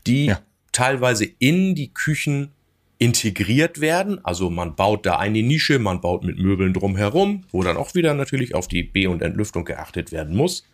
[0.07, 0.41] die ja.
[0.71, 2.53] teilweise in die Küchen
[2.99, 4.25] integriert werden.
[4.25, 8.15] Also man baut da eine Nische, man baut mit Möbeln drumherum, wo dann auch wieder
[8.15, 10.65] natürlich auf die B- und Entlüftung geachtet werden muss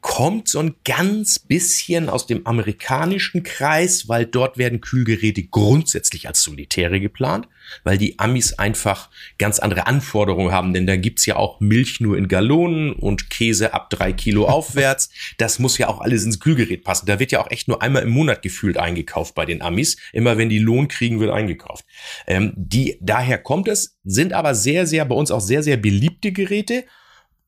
[0.00, 6.42] kommt so ein ganz bisschen aus dem amerikanischen Kreis, weil dort werden Kühlgeräte grundsätzlich als
[6.42, 7.48] Solitäre geplant,
[7.84, 12.16] weil die Amis einfach ganz andere Anforderungen haben, denn da gibt's ja auch Milch nur
[12.16, 15.10] in Gallonen und Käse ab drei Kilo aufwärts.
[15.38, 17.06] Das muss ja auch alles ins Kühlgerät passen.
[17.06, 19.96] Da wird ja auch echt nur einmal im Monat gefühlt eingekauft bei den Amis.
[20.12, 21.84] Immer wenn die Lohn kriegen, wird eingekauft.
[22.26, 26.32] Ähm, die, daher kommt es, sind aber sehr, sehr, bei uns auch sehr, sehr beliebte
[26.32, 26.84] Geräte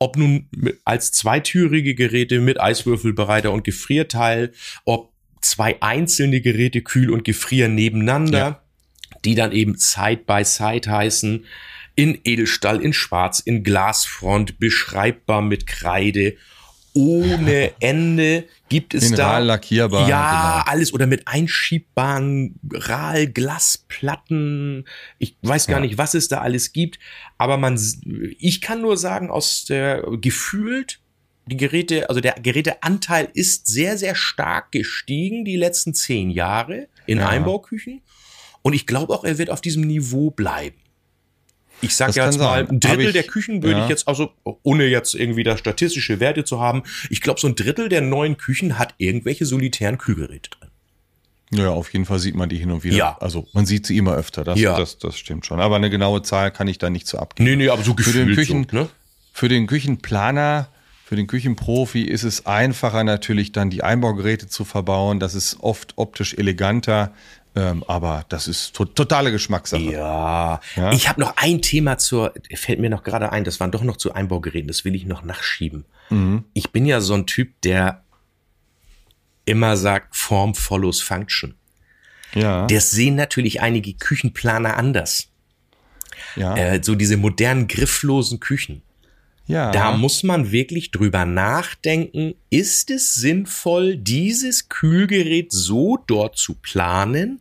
[0.02, 0.48] ob nun
[0.86, 4.52] als zweitürige Geräte mit Eiswürfelbereiter und Gefrierteil,
[4.86, 8.62] ob zwei einzelne Geräte Kühl und Gefrier nebeneinander, ja.
[9.24, 11.44] Die dann eben Side by Side heißen,
[11.94, 16.36] in Edelstahl, in Schwarz, in Glasfront, beschreibbar mit Kreide
[16.92, 20.70] ohne Ende gibt es Mineral, da lackierbar, ja genau.
[20.72, 22.58] alles oder mit einschiebbaren
[23.32, 24.84] Glasplatten.
[25.18, 25.86] Ich weiß gar ja.
[25.86, 26.98] nicht, was es da alles gibt,
[27.38, 27.78] aber man
[28.38, 31.00] ich kann nur sagen aus der gefühlt
[31.46, 37.18] die Geräte, also der Geräteanteil ist sehr sehr stark gestiegen die letzten zehn Jahre in
[37.18, 37.28] ja.
[37.28, 38.02] Einbauküchen
[38.62, 40.76] und ich glaube auch, er wird auf diesem Niveau bleiben
[41.80, 43.84] ich sag ja jetzt mal, ein Drittel ich, der Küchen würde ja.
[43.84, 44.32] ich jetzt, also
[44.62, 48.36] ohne jetzt irgendwie da statistische Werte zu haben, ich glaube, so ein Drittel der neuen
[48.36, 50.68] Küchen hat irgendwelche solitären Kühlgeräte drin.
[51.52, 52.96] Ja, auf jeden Fall sieht man die hin und wieder.
[52.96, 53.16] Ja.
[53.20, 54.78] Also man sieht sie immer öfter, das, ja.
[54.78, 55.60] das, das stimmt schon.
[55.60, 57.48] Aber eine genaue Zahl kann ich da nicht so abgeben.
[57.48, 58.88] Nee, nee, aber so gefühlt für den Küchen, so, ne?
[59.32, 60.68] Für den Küchenplaner,
[61.04, 65.18] für den Küchenprofi ist es einfacher natürlich dann die Einbaugeräte zu verbauen.
[65.18, 67.12] Das ist oft optisch eleganter.
[67.56, 69.82] Ähm, aber das ist to totale Geschmackssache.
[69.82, 70.60] Ja.
[70.76, 70.92] ja?
[70.92, 73.96] Ich habe noch ein Thema zur, fällt mir noch gerade ein, das waren doch noch
[73.96, 75.84] zu Einbaugeräten, das will ich noch nachschieben.
[76.10, 76.44] Mhm.
[76.52, 78.04] Ich bin ja so ein Typ, der
[79.44, 81.56] immer sagt, Form follows Function.
[82.34, 82.66] Ja.
[82.66, 85.28] Das sehen natürlich einige Küchenplaner anders.
[86.36, 86.56] Ja.
[86.56, 88.82] Äh, so diese modernen grifflosen Küchen.
[89.50, 89.72] Ja.
[89.72, 97.40] Da muss man wirklich drüber nachdenken, ist es sinnvoll, dieses Kühlgerät so dort zu planen?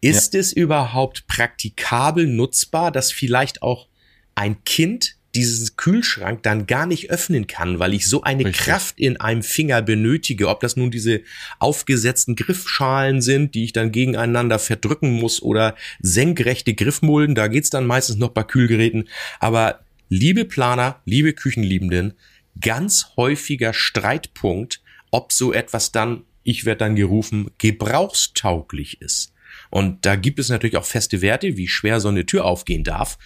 [0.00, 3.88] Ist es überhaupt praktikabel nutzbar, dass vielleicht auch
[4.34, 8.64] ein Kind diesen Kühlschrank dann gar nicht öffnen kann, weil ich so eine Richtig.
[8.64, 11.22] Kraft in einem Finger benötige, ob das nun diese
[11.58, 17.86] aufgesetzten Griffschalen sind, die ich dann gegeneinander verdrücken muss oder senkrechte Griffmulden, da geht's dann
[17.86, 19.08] meistens noch bei Kühlgeräten,
[19.40, 19.81] aber
[20.12, 22.12] liebe Planer, liebe Küchenliebenden,
[22.60, 29.32] ganz häufiger Streitpunkt, ob so etwas dann, ich werde dann gerufen, gebrauchstauglich ist.
[29.70, 33.18] Und da gibt es natürlich auch feste Werte, wie schwer so eine Tür aufgehen darf.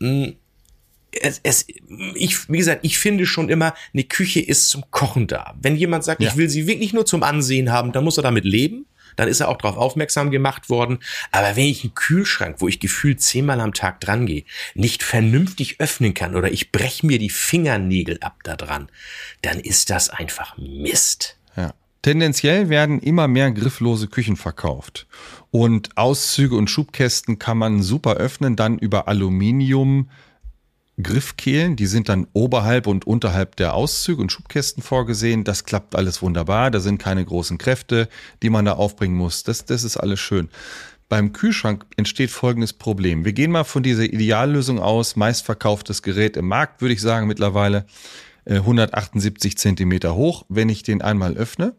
[0.00, 0.30] Mm,
[1.12, 1.66] Es, es,
[2.14, 5.54] ich, wie gesagt, ich finde schon immer, eine Küche ist zum Kochen da.
[5.60, 6.30] Wenn jemand sagt, Ja.
[6.30, 8.86] ich will sie wirklich nur zum Ansehen haben, dann muss er damit leben.
[9.16, 10.98] Dann ist er auch darauf aufmerksam gemacht worden.
[11.30, 14.44] Aber wenn ich einen Kühlschrank, wo ich gefühlt zehnmal am Tag dran gehe,
[14.74, 18.88] nicht vernünftig öffnen kann oder ich brech mir die Fingernägel ab da dran,
[19.42, 21.38] dann ist das einfach Mist.
[21.56, 21.74] Ja.
[22.02, 25.06] Tendenziell werden immer mehr grifflose Küchen verkauft.
[25.50, 30.08] Und Auszüge und Schubkästen kann man super öffnen, dann über Aluminium
[31.00, 35.42] Griffkehlen, die sind dann oberhalb und unterhalb der Auszüge und Schubkästen vorgesehen.
[35.42, 36.70] Das klappt alles wunderbar.
[36.70, 38.08] Da sind keine großen Kräfte,
[38.42, 39.42] die man da aufbringen muss.
[39.42, 40.48] Das, das ist alles schön.
[41.08, 43.24] Beim Kühlschrank entsteht folgendes Problem.
[43.24, 45.16] Wir gehen mal von dieser Ideallösung aus.
[45.16, 47.86] Meistverkauftes Gerät im Markt, würde ich sagen, mittlerweile
[48.44, 50.44] äh, 178 Zentimeter hoch.
[50.48, 51.74] Wenn ich den einmal öffne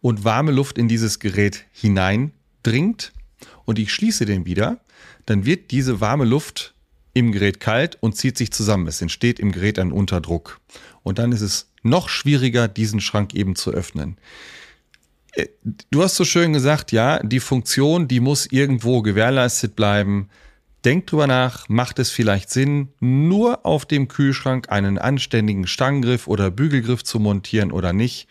[0.00, 3.12] und warme Luft in dieses Gerät hineindringt
[3.64, 4.80] und ich schließe den wieder,
[5.26, 6.74] dann wird diese warme Luft
[7.18, 8.86] im Gerät kalt und zieht sich zusammen.
[8.86, 10.60] Es entsteht im Gerät ein Unterdruck.
[11.02, 14.16] Und dann ist es noch schwieriger, diesen Schrank eben zu öffnen.
[15.32, 15.48] Äh,
[15.90, 20.28] Du hast so schön gesagt, ja, die Funktion, die muss irgendwo gewährleistet bleiben.
[20.84, 26.50] Denk drüber nach, macht es vielleicht Sinn, nur auf dem Kühlschrank einen anständigen Stangengriff oder
[26.50, 28.28] Bügelgriff zu montieren oder nicht?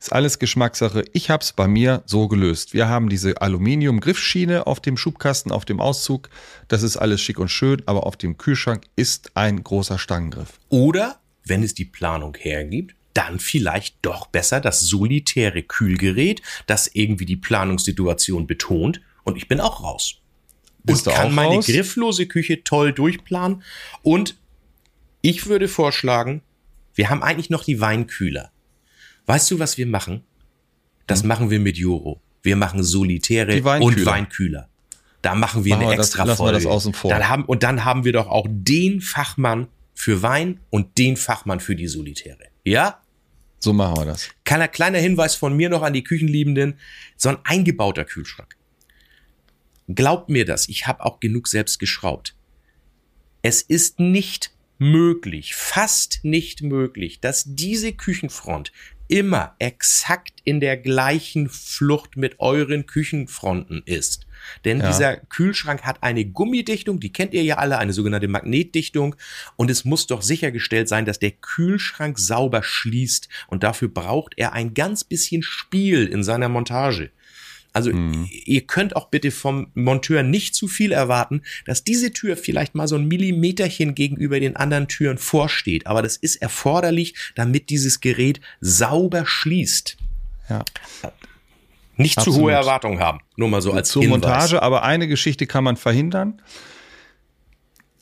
[0.00, 1.04] Ist alles Geschmackssache.
[1.12, 2.72] Ich habe es bei mir so gelöst.
[2.72, 6.30] Wir haben diese Aluminium-Griffschiene auf dem Schubkasten, auf dem Auszug.
[6.68, 10.58] Das ist alles schick und schön, aber auf dem Kühlschrank ist ein großer Stangengriff.
[10.70, 17.26] Oder, wenn es die Planung hergibt, dann vielleicht doch besser das solitäre Kühlgerät, das irgendwie
[17.26, 20.14] die Planungssituation betont und ich bin auch raus.
[20.82, 21.66] Bist und kann meine raus?
[21.66, 23.62] grifflose Küche toll durchplanen.
[24.00, 24.38] Und
[25.20, 26.40] ich würde vorschlagen,
[26.94, 28.50] wir haben eigentlich noch die Weinkühler.
[29.30, 30.22] Weißt du, was wir machen?
[31.06, 32.20] Das machen wir mit Juro.
[32.42, 33.96] Wir machen solitäre Weinkühler.
[34.00, 34.68] und Weinkühler.
[35.22, 36.76] Da machen wir Machen eine wir das- extra lassen wir das Folge.
[36.76, 37.10] außen vor.
[37.10, 41.60] Dann haben, und dann haben wir doch auch den Fachmann für Wein und den Fachmann
[41.60, 42.44] für die Solitäre.
[42.64, 43.02] Ja?
[43.58, 44.30] So machen wir das.
[44.44, 46.78] Kleiner, kleiner Hinweis von mir noch an die Küchenliebenden.
[47.16, 48.56] So ein eingebauter Kühlschrank.
[49.88, 52.34] Glaubt mir das, ich habe auch genug selbst geschraubt.
[53.42, 58.72] Es ist nicht möglich, fast nicht möglich, dass diese Küchenfront
[59.10, 64.26] immer exakt in der gleichen Flucht mit euren Küchenfronten ist.
[64.64, 64.86] Denn Ja.
[64.86, 69.16] dieser Kühlschrank hat eine Gummidichtung, die kennt ihr ja alle, eine sogenannte Magnetdichtung.
[69.56, 73.28] Und es muss doch sichergestellt sein, dass der Kühlschrank sauber schließt.
[73.48, 77.10] Und dafür braucht er ein ganz bisschen Spiel in seiner Montage.
[77.72, 82.74] Also ihr könnt auch bitte vom Monteur nicht zu viel erwarten, dass diese Tür vielleicht
[82.74, 85.86] mal so ein Millimeterchen gegenüber den anderen Türen vorsteht.
[85.86, 89.96] Aber das ist erforderlich, damit dieses Gerät sauber schließt.
[90.48, 90.64] Ja.
[91.96, 92.40] Nicht zu Absolut.
[92.40, 93.20] hohe Erwartungen haben.
[93.36, 94.20] Nur mal so als zur Hinweis.
[94.22, 96.40] Montage, aber eine Geschichte kann man verhindern.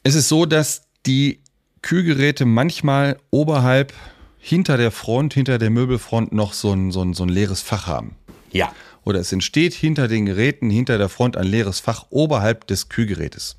[0.03, 1.41] Es ist so, dass die
[1.83, 3.93] Kühlgeräte manchmal oberhalb,
[4.39, 7.87] hinter der Front, hinter der Möbelfront noch so ein, so ein, so ein leeres Fach
[7.87, 8.15] haben.
[8.53, 8.73] Ja.
[9.09, 13.57] Oder es entsteht hinter den Geräten, hinter der Front ein leeres Fach oberhalb des Kühlgerätes.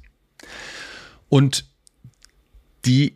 [1.27, 1.65] Und
[2.85, 3.15] die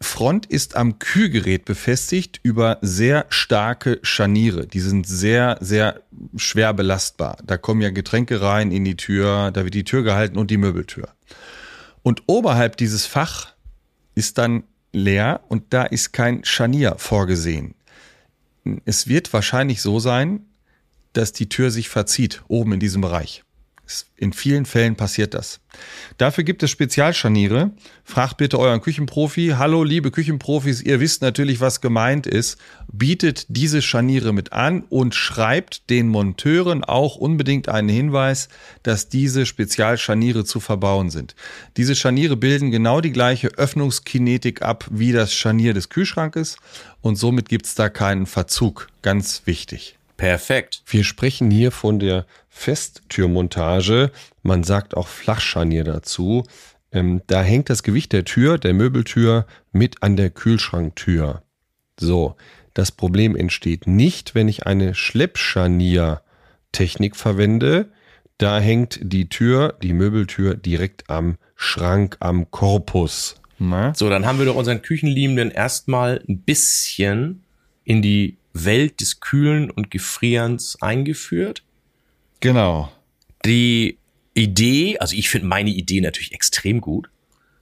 [0.00, 4.66] Front ist am Kühlgerät befestigt über sehr starke Scharniere.
[4.66, 6.00] Die sind sehr, sehr
[6.34, 7.36] schwer belastbar.
[7.44, 10.56] Da kommen ja Getränke rein in die Tür, da wird die Tür gehalten und die
[10.56, 11.10] Möbeltür.
[12.02, 13.52] Und oberhalb dieses Fach
[14.14, 14.62] ist dann
[14.94, 17.74] leer und da ist kein Scharnier vorgesehen.
[18.86, 20.46] Es wird wahrscheinlich so sein,
[21.12, 23.44] dass die Tür sich verzieht, oben in diesem Bereich.
[24.16, 25.60] In vielen Fällen passiert das.
[26.18, 27.72] Dafür gibt es Spezialscharniere.
[28.04, 29.54] Fragt bitte euren Küchenprofi.
[29.56, 32.58] Hallo, liebe Küchenprofis, ihr wisst natürlich, was gemeint ist.
[32.92, 38.48] Bietet diese Scharniere mit an und schreibt den Monteuren auch unbedingt einen Hinweis,
[38.82, 41.34] dass diese Spezialscharniere zu verbauen sind.
[41.76, 46.56] Diese Scharniere bilden genau die gleiche Öffnungskinetik ab wie das Scharnier des Kühlschrankes
[47.00, 48.88] und somit gibt es da keinen Verzug.
[49.02, 49.96] Ganz wichtig.
[50.20, 50.82] Perfekt.
[50.84, 54.10] Wir sprechen hier von der Festtürmontage.
[54.42, 56.44] Man sagt auch Flachscharnier dazu.
[56.92, 61.42] ähm, da hängt das Gewicht der Tür, der Möbeltür mit an der Kühlschranktür.
[61.98, 62.36] So,
[62.74, 67.90] das Problem entsteht nicht, wenn ich eine Schleppscharnier-Technik verwende.
[68.36, 73.40] Da hängt die Tür, die Möbeltür direkt am Schrank, am Korpus.
[73.58, 73.94] Na?
[73.94, 77.42] So, dann haben wir doch unseren Küchenliebenden erstmal ein bisschen
[77.84, 81.62] in die Welt des Kühlen und Gefrierens eingeführt.
[82.40, 82.90] Genau.
[83.44, 83.98] Die
[84.34, 87.10] Idee, also ich finde meine Idee natürlich extrem gut,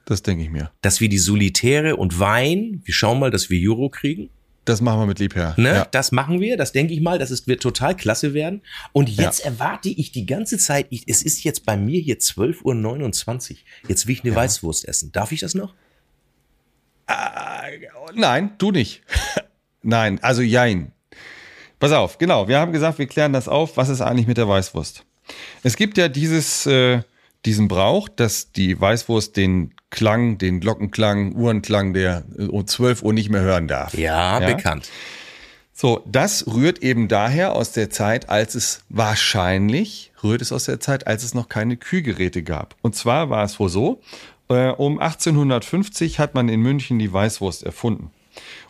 [0.04, 0.70] Das denke ich mir.
[0.82, 4.30] dass wir die Solitäre und Wein, wir schauen mal, dass wir Euro kriegen.
[4.64, 5.54] Das machen wir mit Liebherr.
[5.56, 5.68] Ne?
[5.68, 5.84] Ja.
[5.90, 8.60] Das machen wir, das denke ich mal, das ist, wird total klasse werden.
[8.92, 13.50] Und jetzt erwarte ich die ganze Zeit, ich, es ist jetzt bei mir hier 12.29
[13.52, 13.56] Uhr.
[13.88, 15.10] Jetzt will ich eine Weißwurst essen.
[15.12, 15.74] Darf ich das noch?
[18.14, 19.02] Nein, du nicht.
[19.88, 20.92] Nein, also jein.
[21.78, 22.46] Pass auf, genau.
[22.46, 23.78] Wir haben gesagt, wir klären das auf.
[23.78, 25.06] Was ist eigentlich mit der Weißwurst?
[25.62, 27.00] Es gibt ja dieses, äh,
[27.46, 33.14] diesen Brauch, dass die Weißwurst den Klang, den Glockenklang, Uhrenklang der äh, um 12 Uhr
[33.14, 33.94] nicht mehr hören darf.
[33.94, 34.54] Ja, Ja?
[34.54, 34.90] bekannt.
[35.72, 40.80] So, das rührt eben daher aus der Zeit, als es wahrscheinlich, rührt es aus der
[40.80, 42.76] Zeit, als es noch keine Kühlgeräte gab.
[42.82, 44.02] Und zwar war es wohl so,
[44.50, 48.10] äh, um 1850 hat man in München die Weißwurst erfunden.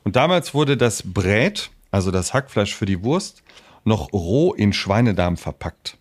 [0.09, 3.43] Und damals wurde das Brät, also das Hackfleisch für die Wurst,
[3.85, 5.99] noch roh in Schweinedarm verpackt.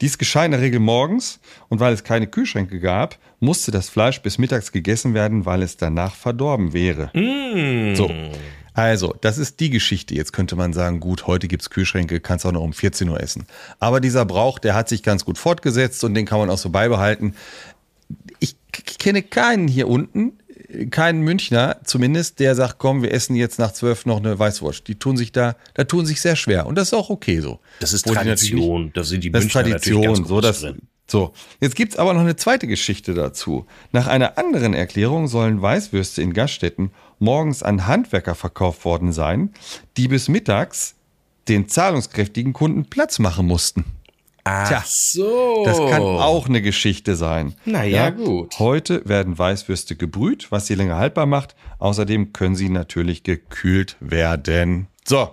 [0.00, 4.22] Dies geschah in der Regel morgens und weil es keine Kühlschränke gab, musste das Fleisch
[4.22, 7.12] bis mittags gegessen werden, weil es danach verdorben wäre.
[7.94, 8.10] So,
[8.74, 10.16] also, das ist die Geschichte.
[10.16, 13.46] Jetzt könnte man sagen, gut, heute gibt's Kühlschränke, kannst auch noch um 14 Uhr essen.
[13.78, 16.70] Aber dieser Brauch, der hat sich ganz gut fortgesetzt und den kann man auch so
[16.70, 17.36] beibehalten.
[18.40, 20.32] Ich kenne keinen hier unten,
[20.90, 24.86] keinen Münchner zumindest, der sagt, komm, wir essen jetzt nach zwölf noch eine Weißwurst.
[24.86, 26.66] Die tun sich da, da tun sich sehr schwer.
[26.66, 27.60] Und das ist auch okay so.
[27.80, 28.90] Das ist Wo Tradition.
[28.94, 30.60] Da sind die das ist Münchner natürlich Tradition, so das.
[30.60, 30.78] drin.
[31.10, 33.66] So, jetzt gibt's aber noch eine zweite Geschichte dazu.
[33.92, 39.54] Nach einer anderen Erklärung sollen Weißwürste in Gaststätten morgens an Handwerker verkauft worden sein,
[39.96, 40.96] die bis mittags
[41.48, 43.86] den zahlungskräftigen Kunden Platz machen mussten.
[44.50, 45.62] Ach Tja, so.
[45.64, 47.54] Das kann auch eine Geschichte sein.
[47.64, 48.58] Na ja, gut.
[48.58, 51.54] Heute werden Weißwürste gebrüht, was sie länger haltbar macht.
[51.78, 54.88] Außerdem können sie natürlich gekühlt werden.
[55.04, 55.30] So,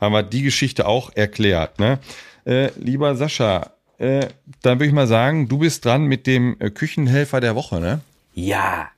[0.00, 1.78] haben wir die Geschichte auch erklärt.
[1.78, 1.98] Ne?
[2.46, 4.28] Äh, lieber Sascha, äh,
[4.62, 8.00] dann würde ich mal sagen, du bist dran mit dem äh, Küchenhelfer der Woche, ne?
[8.32, 8.88] Ja.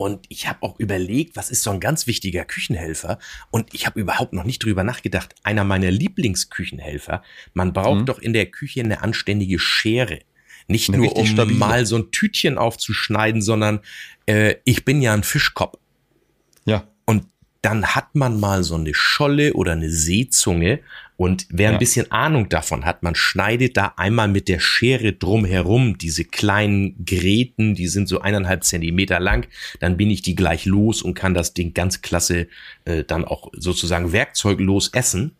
[0.00, 3.18] Und ich habe auch überlegt, was ist so ein ganz wichtiger Küchenhelfer?
[3.50, 5.34] Und ich habe überhaupt noch nicht drüber nachgedacht.
[5.42, 7.22] Einer meiner Lieblingsküchenhelfer.
[7.52, 10.20] Man braucht doch in der Küche eine anständige Schere.
[10.68, 11.58] Nicht Eine nur, um stabile.
[11.58, 13.80] mal so ein Tütchen aufzuschneiden, sondern
[14.24, 15.78] äh, ich bin ja ein Fischkopf.
[16.64, 16.88] Ja.
[17.04, 17.26] Und
[17.60, 20.80] dann hat man mal so eine Scholle oder eine Seezunge.
[21.20, 21.76] Und wer Ja.
[21.76, 27.04] ein bisschen Ahnung davon hat, man schneidet da einmal mit der Schere drumherum diese kleinen
[27.04, 29.46] Gräten, die sind so eineinhalb Zentimeter lang.
[29.80, 32.48] Dann bin ich die gleich los und kann das Ding ganz klasse
[32.86, 35.36] äh, dann auch sozusagen werkzeuglos essen.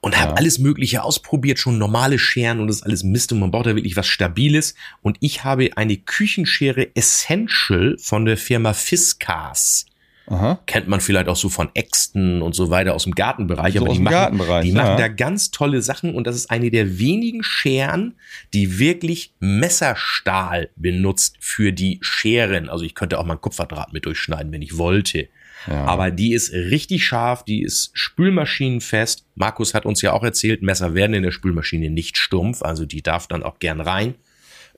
[0.00, 3.50] Und habe alles Mögliche ausprobiert, schon normale Scheren und das ist alles Mist und man
[3.50, 4.74] braucht da wirklich was Stabiles.
[5.02, 9.84] Und ich habe eine Küchenschere Essential von der Firma Fiskas
[10.28, 10.60] Aha.
[10.66, 13.74] kennt man vielleicht auch so von Äxten und so weiter aus dem Gartenbereich.
[13.74, 14.82] So aber aus die dem machen, Gartenbereich, die ja.
[14.82, 18.14] machen da ganz tolle Sachen und das ist eine der wenigen Scheren,
[18.52, 22.68] die wirklich Messerstahl benutzt für die Scheren.
[22.68, 25.28] Also ich könnte auch mal einen Kupferdraht mit durchschneiden, wenn ich wollte.
[25.68, 29.24] Aber die ist richtig scharf, die ist spülmaschinenfest.
[29.34, 33.02] Markus hat uns ja auch erzählt, Messer werden in der Spülmaschine nicht stumpf, also die
[33.02, 34.14] darf dann auch gern rein.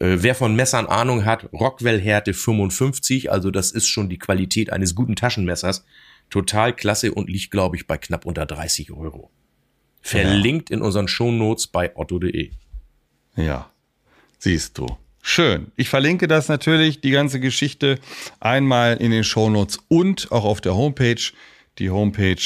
[0.01, 4.95] Äh, wer von Messern Ahnung hat, Rockwell-Härte 55, also das ist schon die Qualität eines
[4.95, 5.85] guten Taschenmessers.
[6.31, 9.31] Total klasse und liegt, glaube ich, bei knapp unter 30 Euro.
[10.03, 12.51] Verlinkt in unseren Shownotes bei otto.de.
[13.37, 13.71] Ja,
[14.39, 14.87] siehst du.
[15.23, 15.73] Schön.
[15.77, 17.99] Ich verlinke das natürlich, die ganze Geschichte,
[18.41, 21.21] einmal in den Shownotes und auch auf der Homepage.
[21.79, 22.37] Die Homepage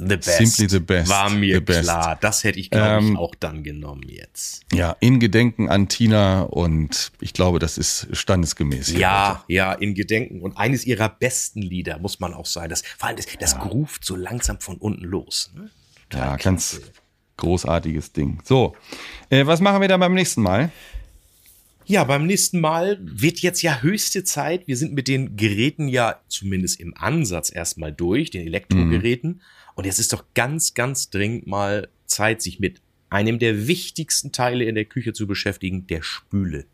[0.08, 0.38] The best.
[0.38, 1.10] Simply the best.
[1.10, 1.84] War mir best.
[1.84, 2.18] klar.
[2.22, 4.64] Das hätte ich, glaube ich, Ähm, auch dann genommen jetzt.
[4.74, 8.91] Ja, in Gedenken an Tina und ich glaube, das ist standesgemäß.
[8.93, 10.41] Ja, ja, in Gedenken.
[10.41, 12.70] Und eines ihrer besten Lieder, muss man auch sagen.
[12.70, 15.51] Das, vor allem, das, das groovt so langsam von unten los.
[15.56, 15.70] Ne?
[16.14, 16.26] heute.
[16.26, 16.82] Ja, ganz
[17.38, 18.39] großartiges Ding.
[18.43, 18.76] So,
[19.30, 20.72] äh, was machen wir dann beim nächsten Mal?
[21.86, 24.68] Ja, beim nächsten Mal wird jetzt ja höchste Zeit.
[24.68, 29.41] Wir sind mit den Geräten ja zumindest im Ansatz erstmal durch, den Elektrogeräten.
[29.76, 34.66] Und jetzt ist doch ganz, ganz dringend mal Zeit, sich mit einem der wichtigsten Teile
[34.66, 36.66] in der Küche zu beschäftigen, der Spüle.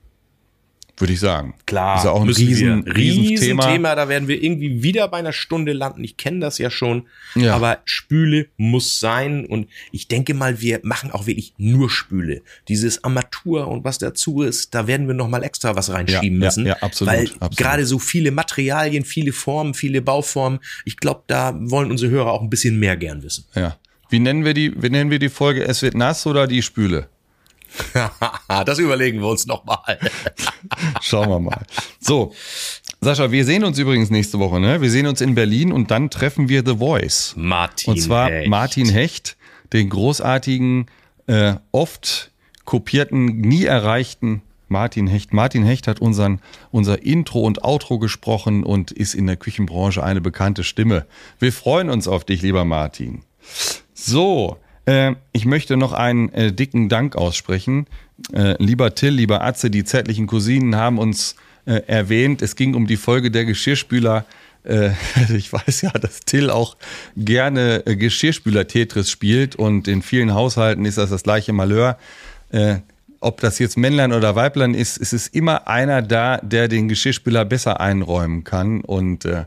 [1.00, 1.54] Würde ich sagen.
[1.66, 2.95] Klar, Ist ja auch ein riesen, wir.
[2.95, 3.64] Riesenthema.
[3.64, 3.95] Riesenthema.
[3.95, 6.04] Da werden wir irgendwie wieder bei einer Stunde landen.
[6.04, 7.08] Ich kenne das ja schon.
[7.36, 7.56] Ja.
[7.56, 9.45] Aber Spüle muss sein.
[9.45, 12.41] Und ich denke mal, wir machen auch wirklich nur Spüle.
[12.68, 16.41] Dieses Armatur und was dazu ist, da werden wir noch mal extra was reinschieben Ja,
[16.41, 16.66] ja, müssen.
[16.66, 20.60] ja, absolut, Weil gerade so viele Materialien, viele Formen, viele Bauformen.
[20.84, 23.45] Ich glaube, da wollen unsere Hörer auch ein bisschen mehr gern wissen.
[23.56, 23.78] Ja.
[24.10, 25.64] Wie nennen wir die, wie nennen wir die Folge?
[25.64, 27.08] Es wird nass oder die Spüle?
[28.65, 29.99] das überlegen wir uns noch mal.
[31.01, 31.65] Schauen wir mal.
[31.99, 32.34] So,
[33.01, 34.82] Sascha, wir sehen uns übrigens nächste Woche, ne?
[34.82, 37.34] Wir sehen uns in Berlin und dann treffen wir The Voice.
[37.38, 37.93] Martin.
[37.93, 38.49] Und zwar Hecht.
[38.49, 39.38] Martin Hecht,
[39.72, 40.88] den großartigen,
[41.28, 42.32] äh, oft
[42.65, 45.34] kopierten, nie erreichten Martin Hecht.
[45.34, 46.41] Martin Hecht hat unseren,
[46.72, 51.05] unser Intro und Outro gesprochen und ist in der Küchenbranche eine bekannte Stimme.
[51.39, 53.24] Wir freuen uns auf dich, lieber Martin.
[53.93, 54.57] So,
[54.89, 57.85] äh, ich möchte noch einen äh, dicken Dank aussprechen.
[58.33, 61.35] Äh, lieber Till, lieber Atze, die zärtlichen Cousinen haben uns
[61.65, 62.41] äh, erwähnt.
[62.41, 64.25] Es ging um die Folge der Geschirrspüler.
[64.63, 64.89] Äh,
[65.35, 66.75] ich weiß ja, dass Till auch
[67.15, 71.97] gerne Geschirrspüler-Tetris spielt und in vielen Haushalten ist das das gleiche Malheur.
[73.21, 77.45] Ob das jetzt Männlein oder Weiblein ist, es ist immer einer da, der den Geschirrspüler
[77.45, 79.45] besser einräumen kann und äh,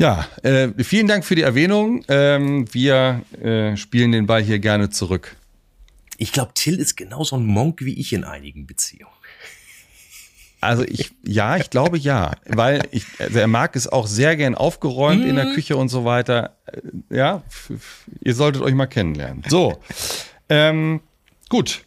[0.00, 2.04] ja, äh, vielen Dank für die Erwähnung.
[2.08, 5.36] Ähm, wir äh, spielen den Ball hier gerne zurück.
[6.16, 9.12] Ich glaube, Till ist genauso ein Monk wie ich in einigen Beziehungen.
[10.62, 14.54] Also ich, ja, ich glaube ja, weil ich, also er mag es auch sehr gern
[14.54, 16.56] aufgeräumt in der Küche und so weiter.
[16.66, 17.42] Äh, Ja,
[18.22, 19.42] ihr solltet euch mal kennenlernen.
[19.48, 19.80] So,
[20.48, 21.00] ähm,
[21.48, 21.84] gut,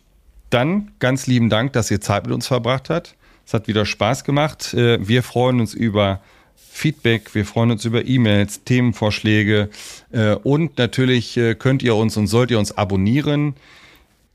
[0.49, 3.15] dann ganz lieben Dank, dass ihr Zeit mit uns verbracht habt.
[3.45, 4.73] Es hat wieder Spaß gemacht.
[4.73, 6.21] Äh, Wir freuen uns über
[6.73, 9.69] Feedback, wir freuen uns über E-Mails, Themenvorschläge
[10.11, 13.53] äh, und natürlich äh, könnt ihr uns und sollt ihr uns abonnieren.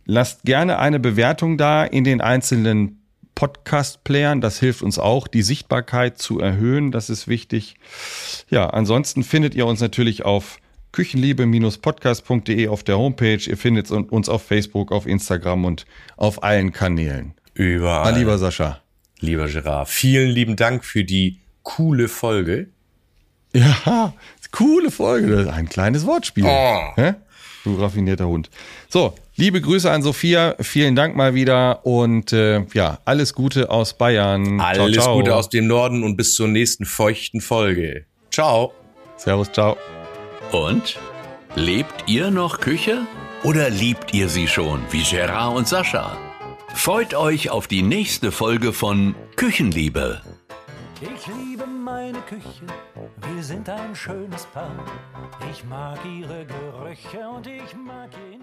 [0.06, 3.02] Lasst gerne eine Bewertung da in den einzelnen
[3.34, 4.40] Podcast-Playern.
[4.40, 6.92] Das hilft uns auch, die Sichtbarkeit zu erhöhen.
[6.92, 7.74] Das ist wichtig.
[8.48, 10.60] Ja, ansonsten findet ihr uns natürlich auf
[10.92, 13.40] küchenliebe-podcast.de auf der Homepage.
[13.46, 15.86] Ihr findet uns auf Facebook, auf Instagram und
[16.16, 17.34] auf allen Kanälen.
[17.54, 18.14] Überall.
[18.14, 18.80] Ah, lieber Sascha.
[19.20, 22.68] Lieber Gerard, vielen lieben Dank für die coole Folge.
[23.52, 24.14] Ja,
[24.52, 25.30] coole Folge.
[25.30, 26.44] Das ist ein kleines Wortspiel.
[26.46, 26.80] Oh.
[26.96, 27.14] Hä?
[27.64, 28.48] Du raffinierter Hund.
[28.88, 30.54] So, liebe Grüße an Sophia.
[30.60, 34.60] Vielen Dank mal wieder und äh, ja, alles Gute aus Bayern.
[34.60, 35.16] Alles ciao, ciao.
[35.18, 38.06] Gute aus dem Norden und bis zur nächsten feuchten Folge.
[38.30, 38.72] Ciao.
[39.16, 39.76] Servus, ciao.
[40.52, 40.98] Und?
[41.54, 43.02] Lebt ihr noch Küche?
[43.42, 46.16] Oder liebt ihr sie schon, wie Gerard und Sascha?
[46.74, 50.22] Freut euch auf die nächste Folge von Küchenliebe.
[51.00, 52.66] Ich liebe meine Küche,
[53.16, 54.84] wir sind ein schönes Paar.
[55.48, 58.40] Ich mag ihre Gerüche und ich mag ihr